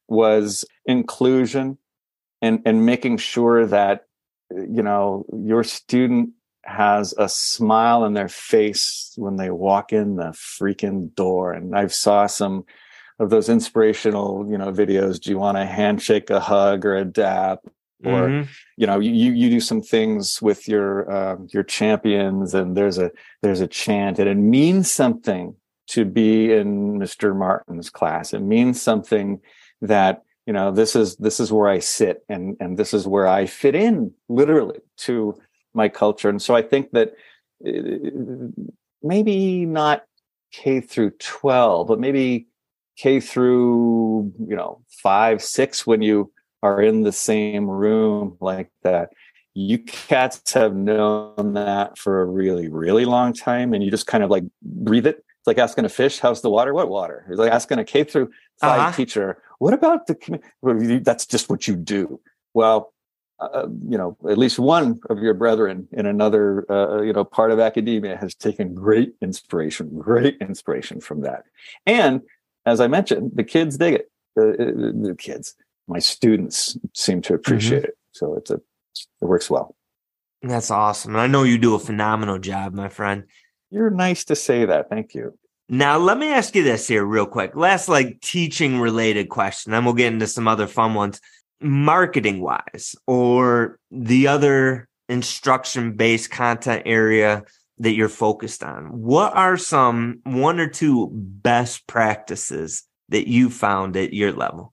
[0.09, 1.79] was inclusion
[2.43, 4.07] and and making sure that
[4.51, 6.31] you know your student
[6.65, 11.53] has a smile on their face when they walk in the freaking door.
[11.53, 12.65] And i've saw some
[13.19, 15.21] of those inspirational you know videos.
[15.21, 17.61] Do you want a handshake a hug or a dap
[18.05, 18.51] or mm-hmm.
[18.77, 23.11] you know you you do some things with your uh, your champions and there's a
[23.43, 25.55] there's a chant and it means something
[25.89, 28.35] to be in mr martin's class.
[28.35, 29.41] It means something
[29.83, 33.27] that you know this is this is where i sit and and this is where
[33.27, 35.39] i fit in literally to
[35.75, 36.29] my culture.
[36.29, 37.15] And so i think that
[37.67, 38.51] uh,
[39.03, 40.05] maybe not
[40.53, 42.47] k through 12 but maybe
[42.97, 49.11] k through you know 5 6 when you are in the same room like that.
[49.55, 54.23] You cats have known that for a really really long time and you just kind
[54.23, 55.17] of like breathe it.
[55.17, 56.75] It's like asking a fish how's the water?
[56.75, 57.27] What water?
[57.29, 58.93] It's like asking a k through 5 uh-huh.
[58.93, 60.99] teacher what about the community?
[60.99, 62.21] that's just what you do.
[62.55, 62.93] Well
[63.39, 67.51] uh, you know at least one of your brethren in another uh, you know part
[67.51, 71.45] of academia has taken great inspiration great inspiration from that.
[71.85, 72.23] And
[72.65, 74.11] as i mentioned the kids dig it.
[74.37, 75.55] The, the kids
[75.89, 77.89] my students seem to appreciate mm-hmm.
[77.89, 77.99] it.
[78.13, 78.63] So it's a it
[79.21, 79.77] works well.
[80.43, 81.13] That's awesome.
[81.13, 83.25] And i know you do a phenomenal job my friend.
[83.71, 84.89] You're nice to say that.
[84.89, 85.39] Thank you
[85.69, 87.57] Now, let me ask you this here real quick.
[87.57, 91.21] Last, like teaching related question, then we'll get into some other fun ones.
[91.61, 97.45] Marketing wise, or the other instruction based content area
[97.79, 103.97] that you're focused on, what are some one or two best practices that you found
[103.97, 104.73] at your level?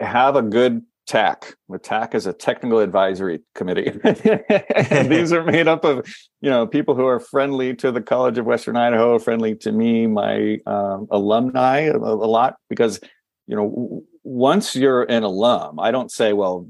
[0.00, 1.56] Have a good TAC.
[1.70, 3.90] The TAC is a technical advisory committee.
[5.08, 6.06] these are made up of,
[6.42, 10.06] you know, people who are friendly to the College of Western Idaho, friendly to me,
[10.06, 13.00] my um, alumni a, a, lot, because,
[13.46, 16.66] you know, once you're an alum, I don't say, well,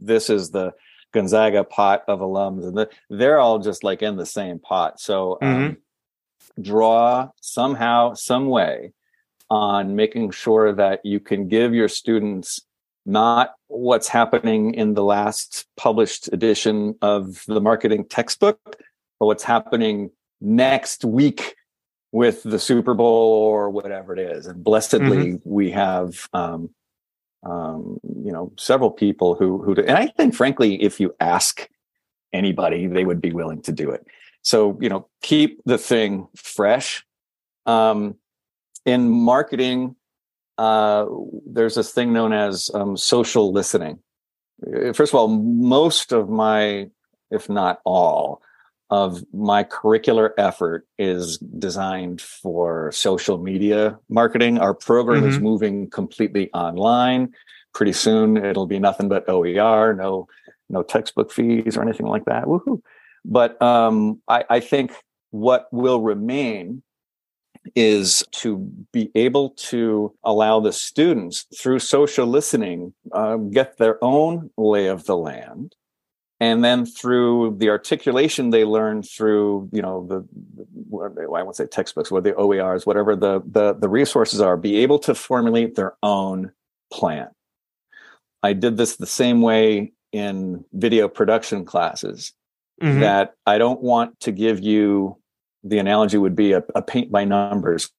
[0.00, 0.72] this is the
[1.12, 5.00] Gonzaga pot of alums, and the, they're all just like in the same pot.
[5.00, 6.62] So um, mm-hmm.
[6.62, 8.92] draw somehow, some way
[9.48, 12.60] on making sure that you can give your students
[13.08, 18.60] not what's happening in the last published edition of the marketing textbook,
[19.18, 21.56] but what's happening next week
[22.12, 24.46] with the Super Bowl or whatever it is.
[24.46, 25.50] And blessedly, mm-hmm.
[25.50, 26.70] we have, um,
[27.44, 31.68] um, you know, several people who who, do, and I think, frankly, if you ask
[32.32, 34.06] anybody, they would be willing to do it.
[34.42, 37.04] So, you know, keep the thing fresh.
[37.66, 38.16] Um,
[38.84, 39.96] in marketing,
[40.58, 41.06] uh,
[41.46, 44.00] there's this thing known as um, social listening.
[44.66, 46.90] Uh, first of all, most of my,
[47.30, 48.42] if not all,
[48.90, 54.58] of my curricular effort is designed for social media marketing.
[54.58, 55.30] Our program mm-hmm.
[55.30, 57.34] is moving completely online.
[57.74, 60.26] Pretty soon, it'll be nothing but OER, no
[60.70, 62.44] no textbook fees or anything like that.
[62.44, 62.80] Woohoo!
[63.24, 64.92] But um, I, I think
[65.30, 66.82] what will remain
[67.74, 68.58] is to
[68.92, 75.04] be able to allow the students through social listening uh, get their own lay of
[75.06, 75.74] the land
[76.40, 80.26] and then through the articulation they learn through you know the,
[80.90, 84.76] the i won't say textbooks or the oers whatever the, the the resources are be
[84.76, 86.50] able to formulate their own
[86.92, 87.28] plan
[88.42, 92.32] i did this the same way in video production classes
[92.80, 93.00] mm-hmm.
[93.00, 95.17] that i don't want to give you
[95.64, 97.90] the analogy would be a, a paint by numbers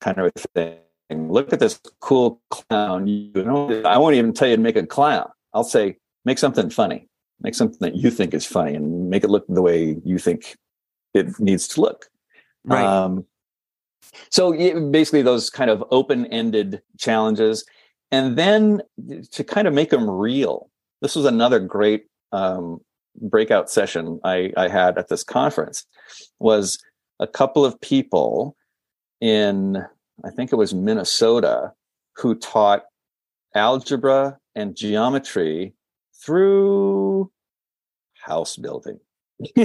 [0.00, 0.78] kind of thing.
[1.10, 3.06] Look at this cool clown.
[3.06, 5.28] You know, I won't even tell you to make a clown.
[5.52, 7.08] I'll say, make something funny.
[7.40, 10.56] Make something that you think is funny and make it look the way you think
[11.12, 12.06] it needs to look.
[12.64, 12.84] Right.
[12.84, 13.26] Um,
[14.30, 14.52] so
[14.90, 17.64] basically, those kind of open-ended challenges,
[18.10, 18.80] and then
[19.32, 20.70] to kind of make them real.
[21.02, 22.80] This was another great um,
[23.20, 25.84] breakout session I, I had at this conference.
[26.38, 26.78] Was
[27.20, 28.56] a couple of people
[29.20, 29.84] in,
[30.24, 31.72] I think it was Minnesota,
[32.16, 32.84] who taught
[33.54, 35.74] algebra and geometry
[36.24, 37.30] through
[38.14, 39.00] house building.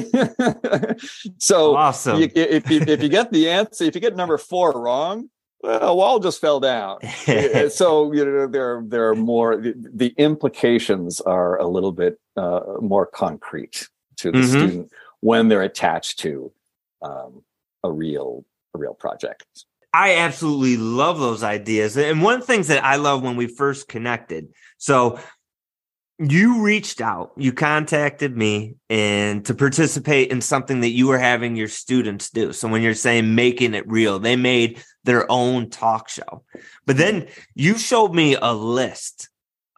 [1.37, 2.19] so awesome.
[2.19, 5.29] You, if, you, if you get the answer, if you get number four wrong,
[5.61, 6.99] well, a wall just fell down.
[7.69, 9.57] so you know there there are more.
[9.57, 14.49] The, the implications are a little bit uh, more concrete to the mm-hmm.
[14.49, 16.51] student when they're attached to
[17.01, 17.43] um,
[17.83, 19.45] a real a real project.
[19.93, 21.97] I absolutely love those ideas.
[21.97, 24.49] And one of the things that I love when we first connected.
[24.77, 25.19] So
[26.19, 31.55] you reached out, you contacted me and to participate in something that you were having
[31.55, 32.51] your students do.
[32.53, 36.43] So when you're saying making it real, they made their own talk show.
[36.85, 39.29] But then you showed me a list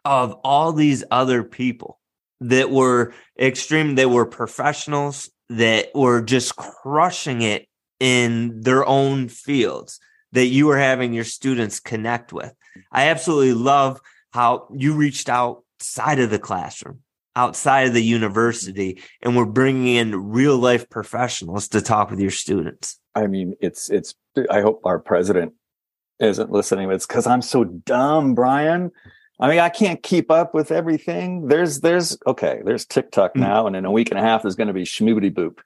[0.04, 2.00] of all these other people
[2.40, 7.66] that were extreme, they were professionals that were just crushing it
[8.00, 10.00] in their own fields
[10.32, 12.52] that you were having your students connect with.
[12.90, 14.00] I absolutely love
[14.32, 17.00] how you reached outside of the classroom,
[17.36, 22.30] outside of the university, and we're bringing in real life professionals to talk with your
[22.30, 22.98] students.
[23.14, 24.14] I mean, it's, it's,
[24.50, 25.52] I hope our president
[26.18, 26.90] isn't listening.
[26.90, 28.90] It's because I'm so dumb, Brian.
[29.40, 31.48] I mean, I can't keep up with everything.
[31.48, 33.40] There's, there's, okay, there's TikTok mm.
[33.40, 35.58] now, and in a week and a half, there's going to be Schmoobity Boop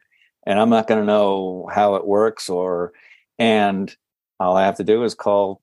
[0.46, 2.92] and I'm not going to know how it works or,
[3.38, 3.94] and
[4.38, 5.60] all I have to do is call,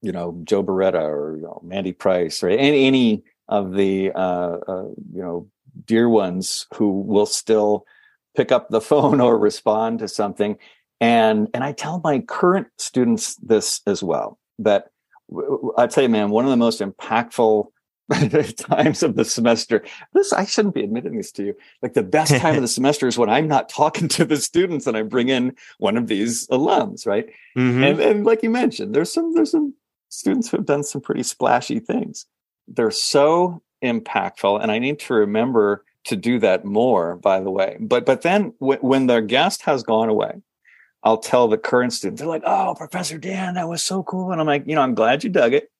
[0.00, 4.58] you know, Joe Beretta or you know, Mandy Price or any, any of the, uh,
[4.68, 5.48] uh, you know,
[5.84, 7.84] dear ones who will still
[8.36, 10.56] pick up the phone or respond to something.
[11.00, 14.90] And, and I tell my current students this as well, that
[15.76, 17.68] I tell you, man, one of the most impactful
[18.56, 19.82] times of the semester.
[20.12, 21.54] This I shouldn't be admitting this to you.
[21.82, 24.86] Like the best time of the semester is when I'm not talking to the students
[24.86, 27.26] and I bring in one of these alums, right?
[27.56, 27.84] Mm-hmm.
[27.84, 29.74] And, and like you mentioned, there's some there's some
[30.10, 32.26] students who have done some pretty splashy things.
[32.68, 37.16] They're so impactful, and I need to remember to do that more.
[37.16, 40.42] By the way, but but then w- when their guest has gone away,
[41.04, 44.32] I'll tell the current students, they're like, oh, Professor Dan, that was so cool.
[44.32, 45.70] And I'm like, you know, I'm glad you dug it.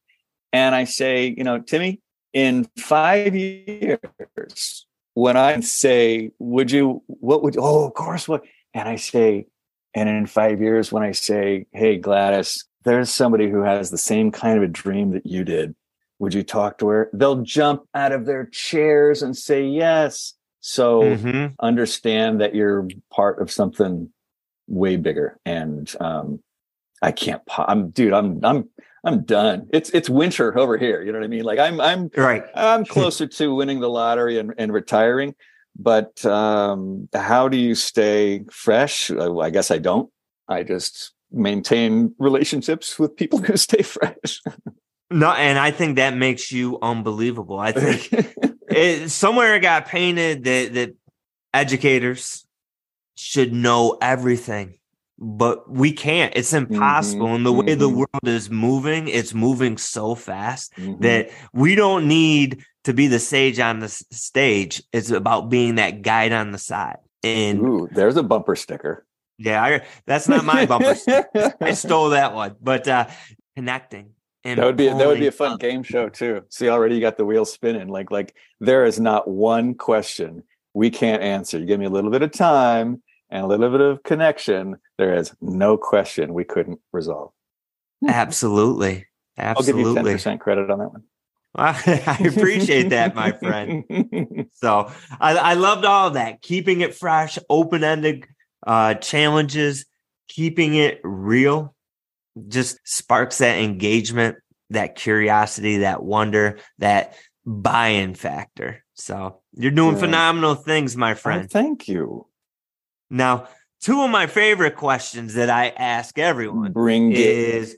[0.53, 2.03] And I say, you know, Timmy,
[2.35, 8.45] in five years, when I say, would you, what would, oh, of course, what?
[8.75, 9.47] And I say,
[9.95, 14.31] and in five years, when I say, hey, Gladys, there's somebody who has the same
[14.31, 15.75] kind of a dream that you did.
[16.19, 17.11] Would you talk to her?
[17.13, 20.35] They'll jump out of their chairs and say yes.
[20.61, 21.55] So mm-hmm.
[21.61, 24.11] understand that you're part of something
[24.67, 25.39] way bigger.
[25.45, 26.41] And um,
[27.03, 27.43] I can't.
[27.57, 28.13] I'm, dude.
[28.13, 28.45] I'm.
[28.45, 28.69] I'm.
[29.07, 29.69] I'm done.
[29.71, 31.03] It's it's winter over here.
[31.03, 31.45] You know what I mean?
[31.45, 31.81] Like I'm.
[31.81, 32.45] I'm right.
[32.55, 35.35] I'm closer to winning the lottery and, and retiring.
[35.77, 39.11] But um, how do you stay fresh?
[39.11, 40.11] I guess I don't.
[40.49, 44.41] I just maintain relationships with people who stay fresh.
[45.11, 47.59] no, and I think that makes you unbelievable.
[47.59, 48.09] I think
[48.69, 50.97] it, somewhere it got painted that that
[51.53, 52.47] educators
[53.15, 54.79] should know everything
[55.19, 56.33] but we can't.
[56.37, 57.27] It's impossible.
[57.27, 57.79] Mm-hmm, and the way mm-hmm.
[57.79, 61.01] the world is moving it's moving so fast mm-hmm.
[61.03, 64.83] that we don't need to be the sage on the stage.
[64.93, 66.99] It's about being that guide on the side.
[67.23, 69.07] And Ooh, there's a bumper sticker.
[69.39, 71.55] Yeah I, that's not my bumper sticker.
[71.61, 72.57] I stole that one.
[72.61, 73.07] But uh
[73.57, 74.11] connecting
[74.43, 75.61] and that would be that would be a fun up.
[75.61, 76.43] game show too.
[76.51, 77.89] See already you got the wheel spinning.
[77.89, 80.43] Like like there is not one question
[80.75, 81.59] we can't answer.
[81.59, 83.01] You give me a little bit of time
[83.31, 87.33] and a little bit of connection, there is no question we couldn't resolve.
[88.07, 89.07] Absolutely.
[89.39, 89.85] Absolutely.
[89.85, 91.03] I'll give you 10% credit on that one.
[91.57, 93.85] I appreciate that, my friend.
[94.55, 96.43] So I, I loved all of that.
[96.43, 98.27] Keeping it fresh, open ended
[98.67, 99.85] uh, challenges,
[100.29, 101.75] keeping it real
[102.49, 104.37] just sparks that engagement,
[104.71, 107.15] that curiosity, that wonder, that
[107.45, 108.85] buy in factor.
[108.95, 110.01] So you're doing yeah.
[110.01, 111.45] phenomenal things, my friend.
[111.45, 112.27] Oh, thank you.
[113.11, 113.49] Now,
[113.81, 117.77] two of my favorite questions that I ask everyone Bring is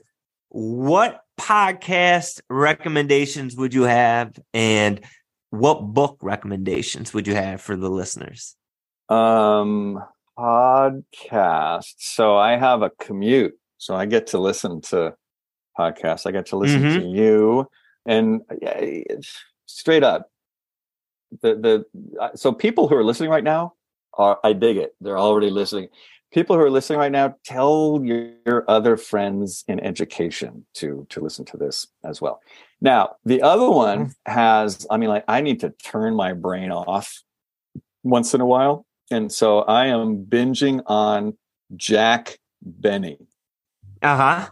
[0.49, 5.01] what podcast recommendations would you have and
[5.49, 8.55] what book recommendations would you have for the listeners?
[9.09, 10.03] Um
[10.37, 11.95] podcast.
[11.97, 13.57] So I have a commute.
[13.77, 15.15] So I get to listen to
[15.77, 16.25] podcasts.
[16.25, 16.99] I get to listen mm-hmm.
[16.99, 17.67] to you
[18.05, 18.41] and
[19.65, 20.31] straight up
[21.41, 23.73] the the so people who are listening right now
[24.17, 24.95] are I dig it.
[25.01, 25.89] They're already listening.
[26.31, 31.21] People who are listening right now, tell your, your other friends in education to to
[31.21, 32.41] listen to this as well.
[32.81, 34.31] Now, the other one mm-hmm.
[34.31, 37.21] has, I mean, like I need to turn my brain off
[38.03, 38.85] once in a while.
[39.09, 41.37] And so I am binging on
[41.75, 43.17] Jack Benny.
[44.01, 44.49] Uh-huh.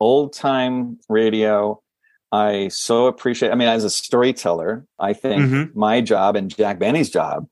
[0.00, 1.80] Old time radio.
[2.30, 5.78] I so appreciate I mean, as a storyteller, I think mm-hmm.
[5.78, 7.46] my job and Jack Benny's job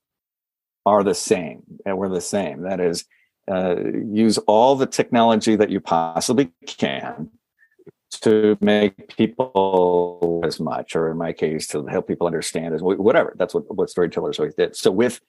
[0.85, 2.63] are the same and we're the same.
[2.63, 3.05] That is
[3.51, 3.77] uh,
[4.11, 7.31] use all the technology that you possibly can
[8.11, 13.35] to make people as much or in my case to help people understand as whatever.
[13.37, 14.77] That's what, what storytellers always did.
[14.77, 15.21] So with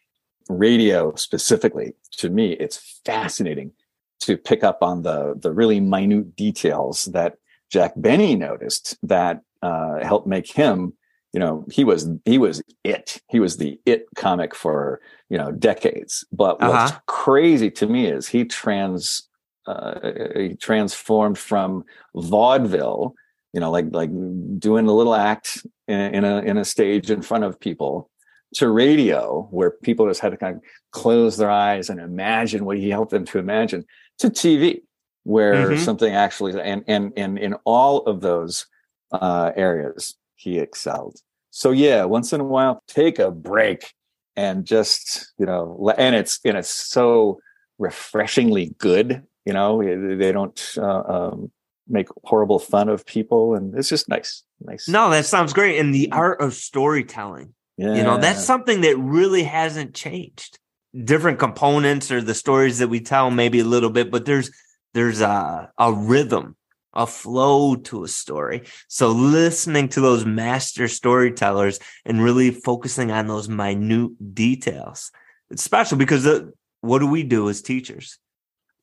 [0.50, 3.72] radio specifically to me it's fascinating
[4.20, 7.38] to pick up on the the really minute details that
[7.70, 10.94] jack benny noticed that uh, helped make him
[11.34, 15.52] you know he was he was it he was the it comic for you know
[15.52, 16.72] decades but uh-huh.
[16.72, 19.28] what's crazy to me is he trans
[19.66, 21.84] uh, he transformed from
[22.16, 23.16] vaudeville
[23.52, 24.12] you know like like
[24.60, 28.10] doing a little act in, in a in a stage in front of people
[28.54, 30.62] to radio where people just had to kind of
[30.92, 33.84] close their eyes and imagine what he helped them to imagine
[34.20, 34.82] to tv
[35.24, 35.84] where mm-hmm.
[35.84, 38.68] something actually and and and in all of those
[39.12, 41.20] uh, areas he excelled.
[41.52, 43.94] So yeah, once in a while, take a break
[44.36, 47.40] and just you know, and it's and it's so
[47.78, 49.24] refreshingly good.
[49.46, 51.52] You know, they don't uh, um,
[51.88, 54.88] make horrible fun of people, and it's just nice, nice.
[54.88, 55.80] No, that sounds great.
[55.80, 57.96] And the art of storytelling, yeah.
[57.96, 60.60] you know, that's something that really hasn't changed.
[61.04, 64.52] Different components or the stories that we tell, maybe a little bit, but there's
[64.94, 66.56] there's a a rhythm
[66.94, 68.64] a flow to a story.
[68.88, 75.12] So listening to those master storytellers and really focusing on those minute details.
[75.50, 78.20] It's special because the, what do we do as teachers?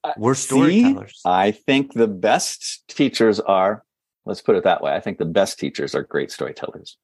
[0.03, 1.21] Uh, We're storytellers.
[1.23, 3.85] See, I think the best teachers are,
[4.25, 4.93] let's put it that way.
[4.93, 6.97] I think the best teachers are great storytellers.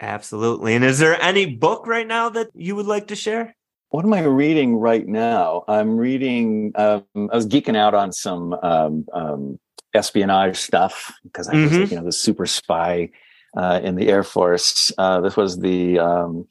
[0.00, 0.74] Absolutely.
[0.74, 3.54] And is there any book right now that you would like to share?
[3.90, 5.64] What am I reading right now?
[5.66, 9.58] I'm reading, um, I was geeking out on some um, um,
[9.94, 11.80] espionage stuff because I was mm-hmm.
[11.82, 13.10] like, you know the super spy
[13.56, 14.92] uh, in the Air Force.
[14.98, 16.46] Uh, this was the um,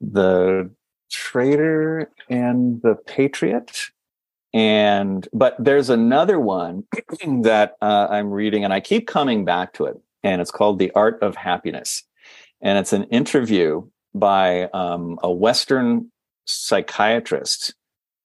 [0.00, 0.70] the
[1.10, 3.90] Traitor and the Patriot,
[4.52, 6.84] And but there's another one
[7.42, 10.90] that uh, I'm reading, and I keep coming back to it, and it's called "The
[10.92, 12.04] Art of Happiness,"
[12.60, 16.10] and it's an interview by um, a Western
[16.44, 17.74] psychiatrist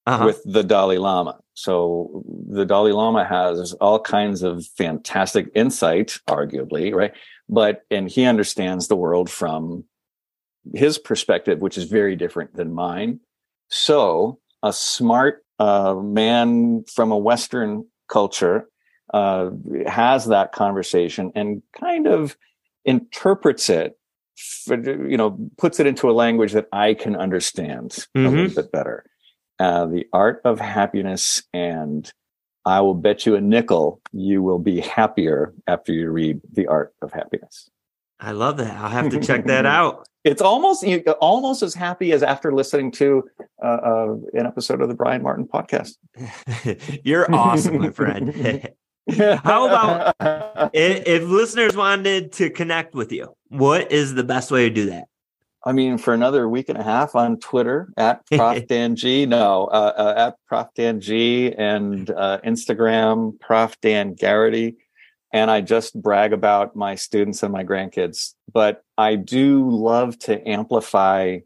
[0.05, 0.25] uh-huh.
[0.25, 1.39] with the Dalai Lama.
[1.53, 7.13] So the Dalai Lama has all kinds of fantastic insight, arguably, right?
[7.49, 9.85] But and he understands the world from
[10.73, 13.19] his perspective, which is very different than mine.
[13.69, 18.67] So a smart uh, man from a Western culture
[19.13, 19.51] uh,
[19.85, 22.37] has that conversation and kind of
[22.85, 23.97] interprets it,
[24.67, 28.25] you know, puts it into a language that I can understand mm-hmm.
[28.25, 28.55] a little mm-hmm.
[28.55, 29.05] bit better.
[29.63, 32.11] Uh, the art of happiness and
[32.65, 36.93] I will bet you a nickel you will be happier after you read The Art
[37.01, 37.69] of Happiness.
[38.19, 38.75] I love that.
[38.75, 40.05] I'll have to check that out.
[40.25, 40.85] It's almost
[41.21, 43.23] almost as happy as after listening to
[43.63, 45.95] uh, uh, an episode of the Brian Martin podcast.
[47.05, 48.69] You're awesome, my friend.
[49.17, 53.33] How about if, if listeners wanted to connect with you?
[53.47, 55.05] What is the best way to do that?
[55.65, 59.25] I mean, for another week and a half on Twitter at Prof Dan G.
[59.25, 61.53] No, uh, uh, at Prof Dan G.
[61.53, 64.75] and uh, Instagram Prof Dan Garrity.
[65.31, 68.33] And I just brag about my students and my grandkids.
[68.51, 71.39] But I do love to amplify,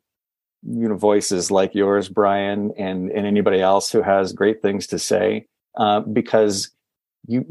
[0.63, 4.99] you know, voices like yours, Brian, and and anybody else who has great things to
[4.99, 5.47] say,
[5.77, 6.71] uh, because
[7.27, 7.45] you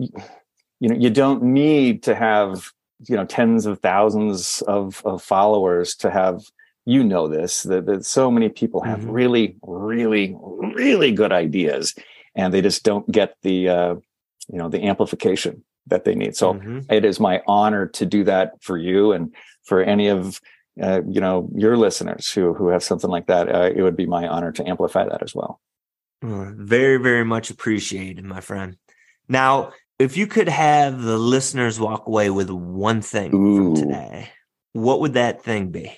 [0.80, 2.70] you know you don't need to have
[3.08, 6.42] you know tens of thousands of, of followers to have
[6.87, 9.11] you know this that, that so many people have mm-hmm.
[9.11, 10.34] really really
[10.74, 11.95] really good ideas
[12.34, 13.95] and they just don't get the uh,
[14.49, 16.80] you know the amplification that they need so mm-hmm.
[16.89, 19.34] it is my honor to do that for you and
[19.64, 20.41] for any of
[20.80, 24.07] uh, you know your listeners who who have something like that uh, it would be
[24.07, 25.61] my honor to amplify that as well
[26.22, 28.76] very very much appreciated my friend
[29.28, 33.57] now if you could have the listeners walk away with one thing Ooh.
[33.57, 34.30] from today
[34.72, 35.97] what would that thing be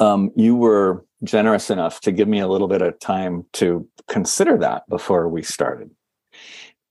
[0.00, 4.56] um, you were generous enough to give me a little bit of time to consider
[4.58, 5.90] that before we started.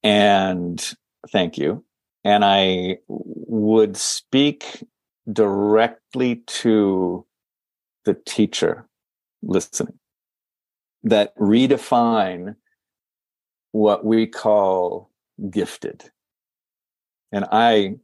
[0.03, 0.80] And
[1.30, 1.84] thank you.
[2.24, 4.84] And I would speak
[5.32, 7.26] directly to
[8.05, 8.88] the teacher
[9.41, 9.97] listening
[11.03, 12.55] that redefine
[13.72, 15.10] what we call
[15.49, 16.12] gifted.
[17.32, 17.95] And I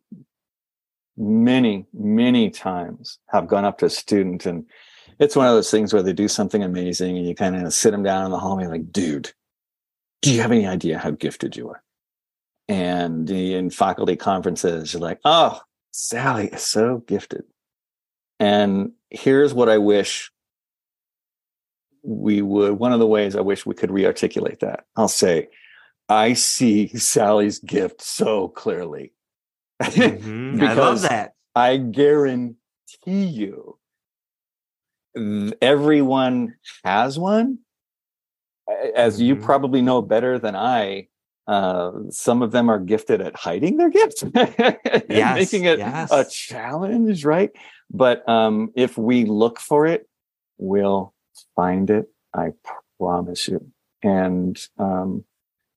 [1.17, 4.65] many, many times have gone up to a student and
[5.19, 7.91] it's one of those things where they do something amazing and you kind of sit
[7.91, 9.31] them down in the hallway like, dude,
[10.21, 11.83] do you have any idea how gifted you are?
[12.67, 15.61] And in faculty conferences, you're like, oh,
[15.91, 17.43] Sally is so gifted.
[18.39, 20.31] And here's what I wish
[22.03, 24.85] we would, one of the ways I wish we could rearticulate that.
[24.95, 25.49] I'll say,
[26.09, 29.13] I see Sally's gift so clearly.
[29.81, 30.63] Mm-hmm.
[30.63, 31.33] I love that.
[31.53, 32.55] I guarantee
[33.05, 33.77] you
[35.61, 37.59] everyone has one.
[38.95, 39.43] As you mm-hmm.
[39.43, 41.07] probably know better than I,
[41.47, 46.11] uh, some of them are gifted at hiding their gifts, yes, making it yes.
[46.11, 47.51] a challenge, right?
[47.91, 50.07] But um, if we look for it,
[50.57, 51.13] we'll
[51.55, 52.07] find it.
[52.33, 52.49] I
[52.99, 53.71] promise you.
[54.01, 55.23] And um,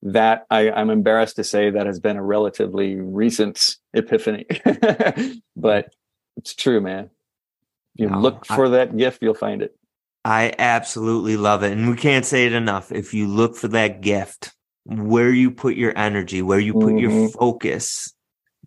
[0.02, 4.46] that I, I'm embarrassed to say that has been a relatively recent epiphany,
[5.56, 5.92] but
[6.38, 7.10] it's true, man
[7.98, 9.76] you no, look for I, that gift, you'll find it.
[10.24, 11.72] I absolutely love it.
[11.72, 12.92] And we can't say it enough.
[12.92, 14.52] If you look for that gift,
[14.84, 16.98] where you put your energy, where you put mm-hmm.
[16.98, 18.14] your focus,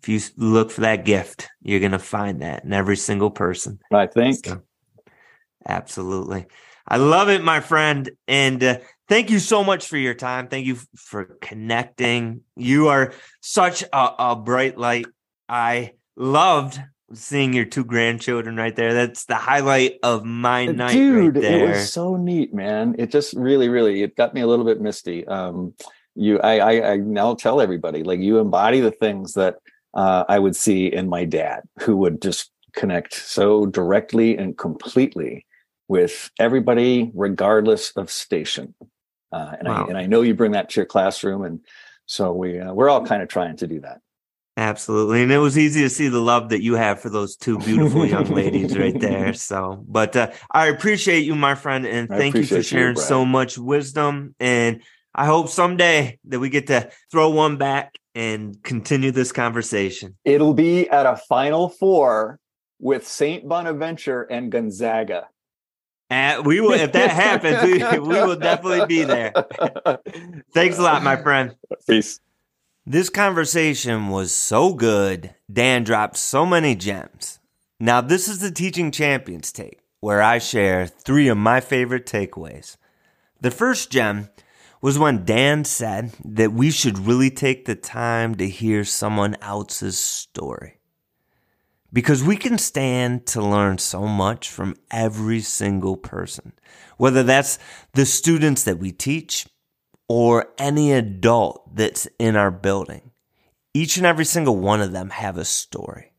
[0.00, 3.80] if you look for that gift, you're going to find that in every single person.
[3.92, 4.46] I think.
[4.46, 4.62] So,
[5.66, 6.46] absolutely.
[6.86, 8.10] I love it, my friend.
[8.28, 8.78] And uh,
[9.08, 10.48] thank you so much for your time.
[10.48, 12.42] Thank you for connecting.
[12.56, 15.06] You are such a, a bright light.
[15.48, 16.80] I loved
[17.14, 18.94] seeing your two grandchildren right there.
[18.94, 20.92] That's the highlight of my uh, night.
[20.92, 22.94] Dude, right it was so neat, man.
[22.98, 25.26] It just really, really, it got me a little bit misty.
[25.26, 25.74] Um,
[26.14, 29.56] you, I, I, I now tell everybody like you embody the things that
[29.94, 35.46] uh, I would see in my dad, who would just connect so directly and completely
[35.88, 38.74] with everybody, regardless of station.
[39.32, 39.84] Uh, and wow.
[39.84, 41.60] I and I know you bring that to your classroom, and
[42.06, 44.00] so we uh, we're all kind of trying to do that.
[44.56, 45.22] Absolutely.
[45.22, 48.04] And it was easy to see the love that you have for those two beautiful
[48.04, 49.32] young ladies right there.
[49.42, 53.24] So, but uh, I appreciate you, my friend, and thank you for sharing you, so
[53.24, 54.34] much wisdom.
[54.38, 54.82] And
[55.14, 60.16] I hope someday that we get to throw one back and continue this conversation.
[60.24, 62.38] It'll be at a final four
[62.78, 63.48] with St.
[63.48, 65.28] Bonaventure and Gonzaga.
[66.10, 69.32] And we will, if that happens, we, we will definitely be there.
[70.52, 71.54] Thanks a lot, my friend.
[71.88, 72.20] Peace.
[72.84, 75.36] This conversation was so good.
[75.50, 77.38] Dan dropped so many gems.
[77.78, 82.76] Now, this is the Teaching Champions take, where I share three of my favorite takeaways.
[83.40, 84.30] The first gem
[84.80, 89.96] was when Dan said that we should really take the time to hear someone else's
[89.96, 90.80] story.
[91.92, 96.52] Because we can stand to learn so much from every single person,
[96.96, 97.60] whether that's
[97.94, 99.46] the students that we teach
[100.14, 103.12] or any adult that's in our building.
[103.72, 106.12] Each and every single one of them have a story.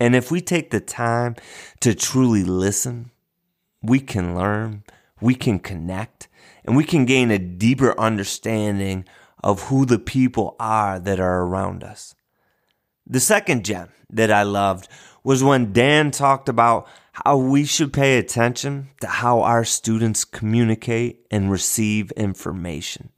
[0.00, 1.36] And if we take the time
[1.78, 3.12] to truly listen,
[3.82, 4.82] we can learn,
[5.20, 6.26] we can connect,
[6.64, 9.04] and we can gain a deeper understanding
[9.44, 12.16] of who the people are that are around us.
[13.06, 14.88] The second gem that I loved
[15.22, 21.28] was when Dan talked about how we should pay attention to how our students communicate
[21.30, 23.10] and receive information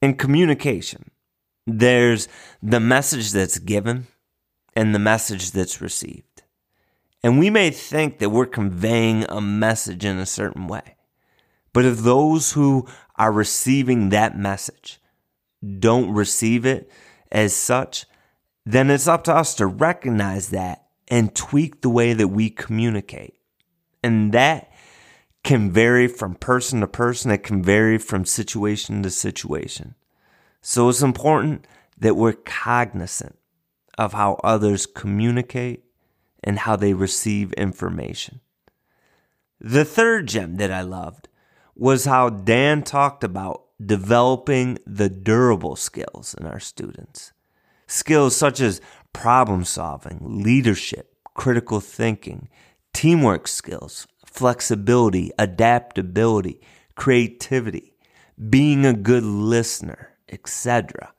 [0.00, 1.10] in communication,
[1.66, 2.28] there's
[2.62, 4.06] the message that's given
[4.74, 6.42] and the message that's received.
[7.22, 10.96] And we may think that we're conveying a message in a certain way.
[11.72, 15.00] But if those who are receiving that message
[15.78, 16.90] don't receive it
[17.30, 18.06] as such,
[18.64, 23.34] then it's up to us to recognize that and tweak the way that we communicate.
[24.02, 24.69] And that
[25.42, 27.30] can vary from person to person.
[27.30, 29.94] It can vary from situation to situation.
[30.62, 31.66] So it's important
[31.98, 33.38] that we're cognizant
[33.98, 35.84] of how others communicate
[36.42, 38.40] and how they receive information.
[39.60, 41.28] The third gem that I loved
[41.74, 47.32] was how Dan talked about developing the durable skills in our students.
[47.86, 48.80] Skills such as
[49.12, 52.48] problem solving, leadership, critical thinking,
[52.92, 56.60] teamwork skills, flexibility, adaptability,
[56.94, 57.94] creativity,
[58.48, 61.12] being a good listener, etc.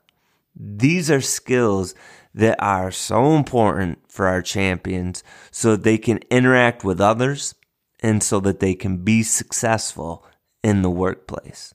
[0.54, 1.94] These are skills
[2.34, 7.54] that are so important for our champions so that they can interact with others
[8.00, 10.26] and so that they can be successful
[10.62, 11.74] in the workplace.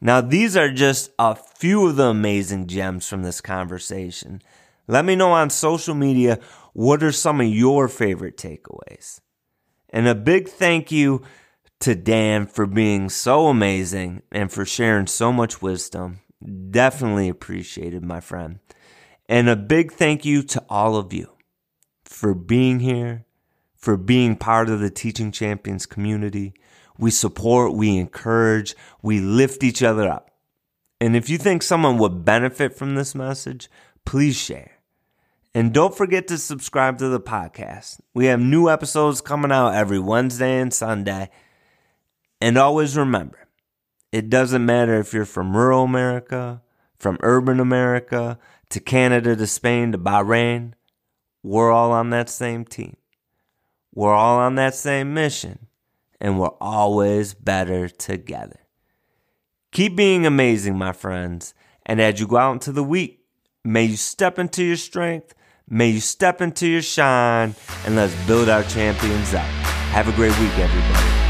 [0.00, 4.40] Now, these are just a few of the amazing gems from this conversation.
[4.88, 6.38] Let me know on social media
[6.72, 9.20] what are some of your favorite takeaways.
[9.90, 11.22] And a big thank you
[11.80, 16.20] to Dan for being so amazing and for sharing so much wisdom.
[16.70, 18.60] Definitely appreciated, my friend.
[19.28, 21.32] And a big thank you to all of you
[22.04, 23.24] for being here,
[23.76, 26.54] for being part of the Teaching Champions community.
[26.98, 30.30] We support, we encourage, we lift each other up.
[31.00, 33.70] And if you think someone would benefit from this message,
[34.04, 34.79] please share.
[35.52, 38.00] And don't forget to subscribe to the podcast.
[38.14, 41.30] We have new episodes coming out every Wednesday and Sunday.
[42.40, 43.48] And always remember,
[44.12, 46.62] it doesn't matter if you're from rural America,
[46.98, 48.38] from urban America,
[48.68, 50.74] to Canada, to Spain, to Bahrain.
[51.42, 52.96] We're all on that same team.
[53.92, 55.66] We're all on that same mission.
[56.20, 58.60] And we're always better together.
[59.72, 61.54] Keep being amazing, my friends.
[61.84, 63.24] And as you go out into the week,
[63.64, 65.34] may you step into your strength
[65.72, 67.54] May you step into your shine
[67.86, 69.46] and let's build our champions up.
[69.92, 71.29] Have a great week, everybody.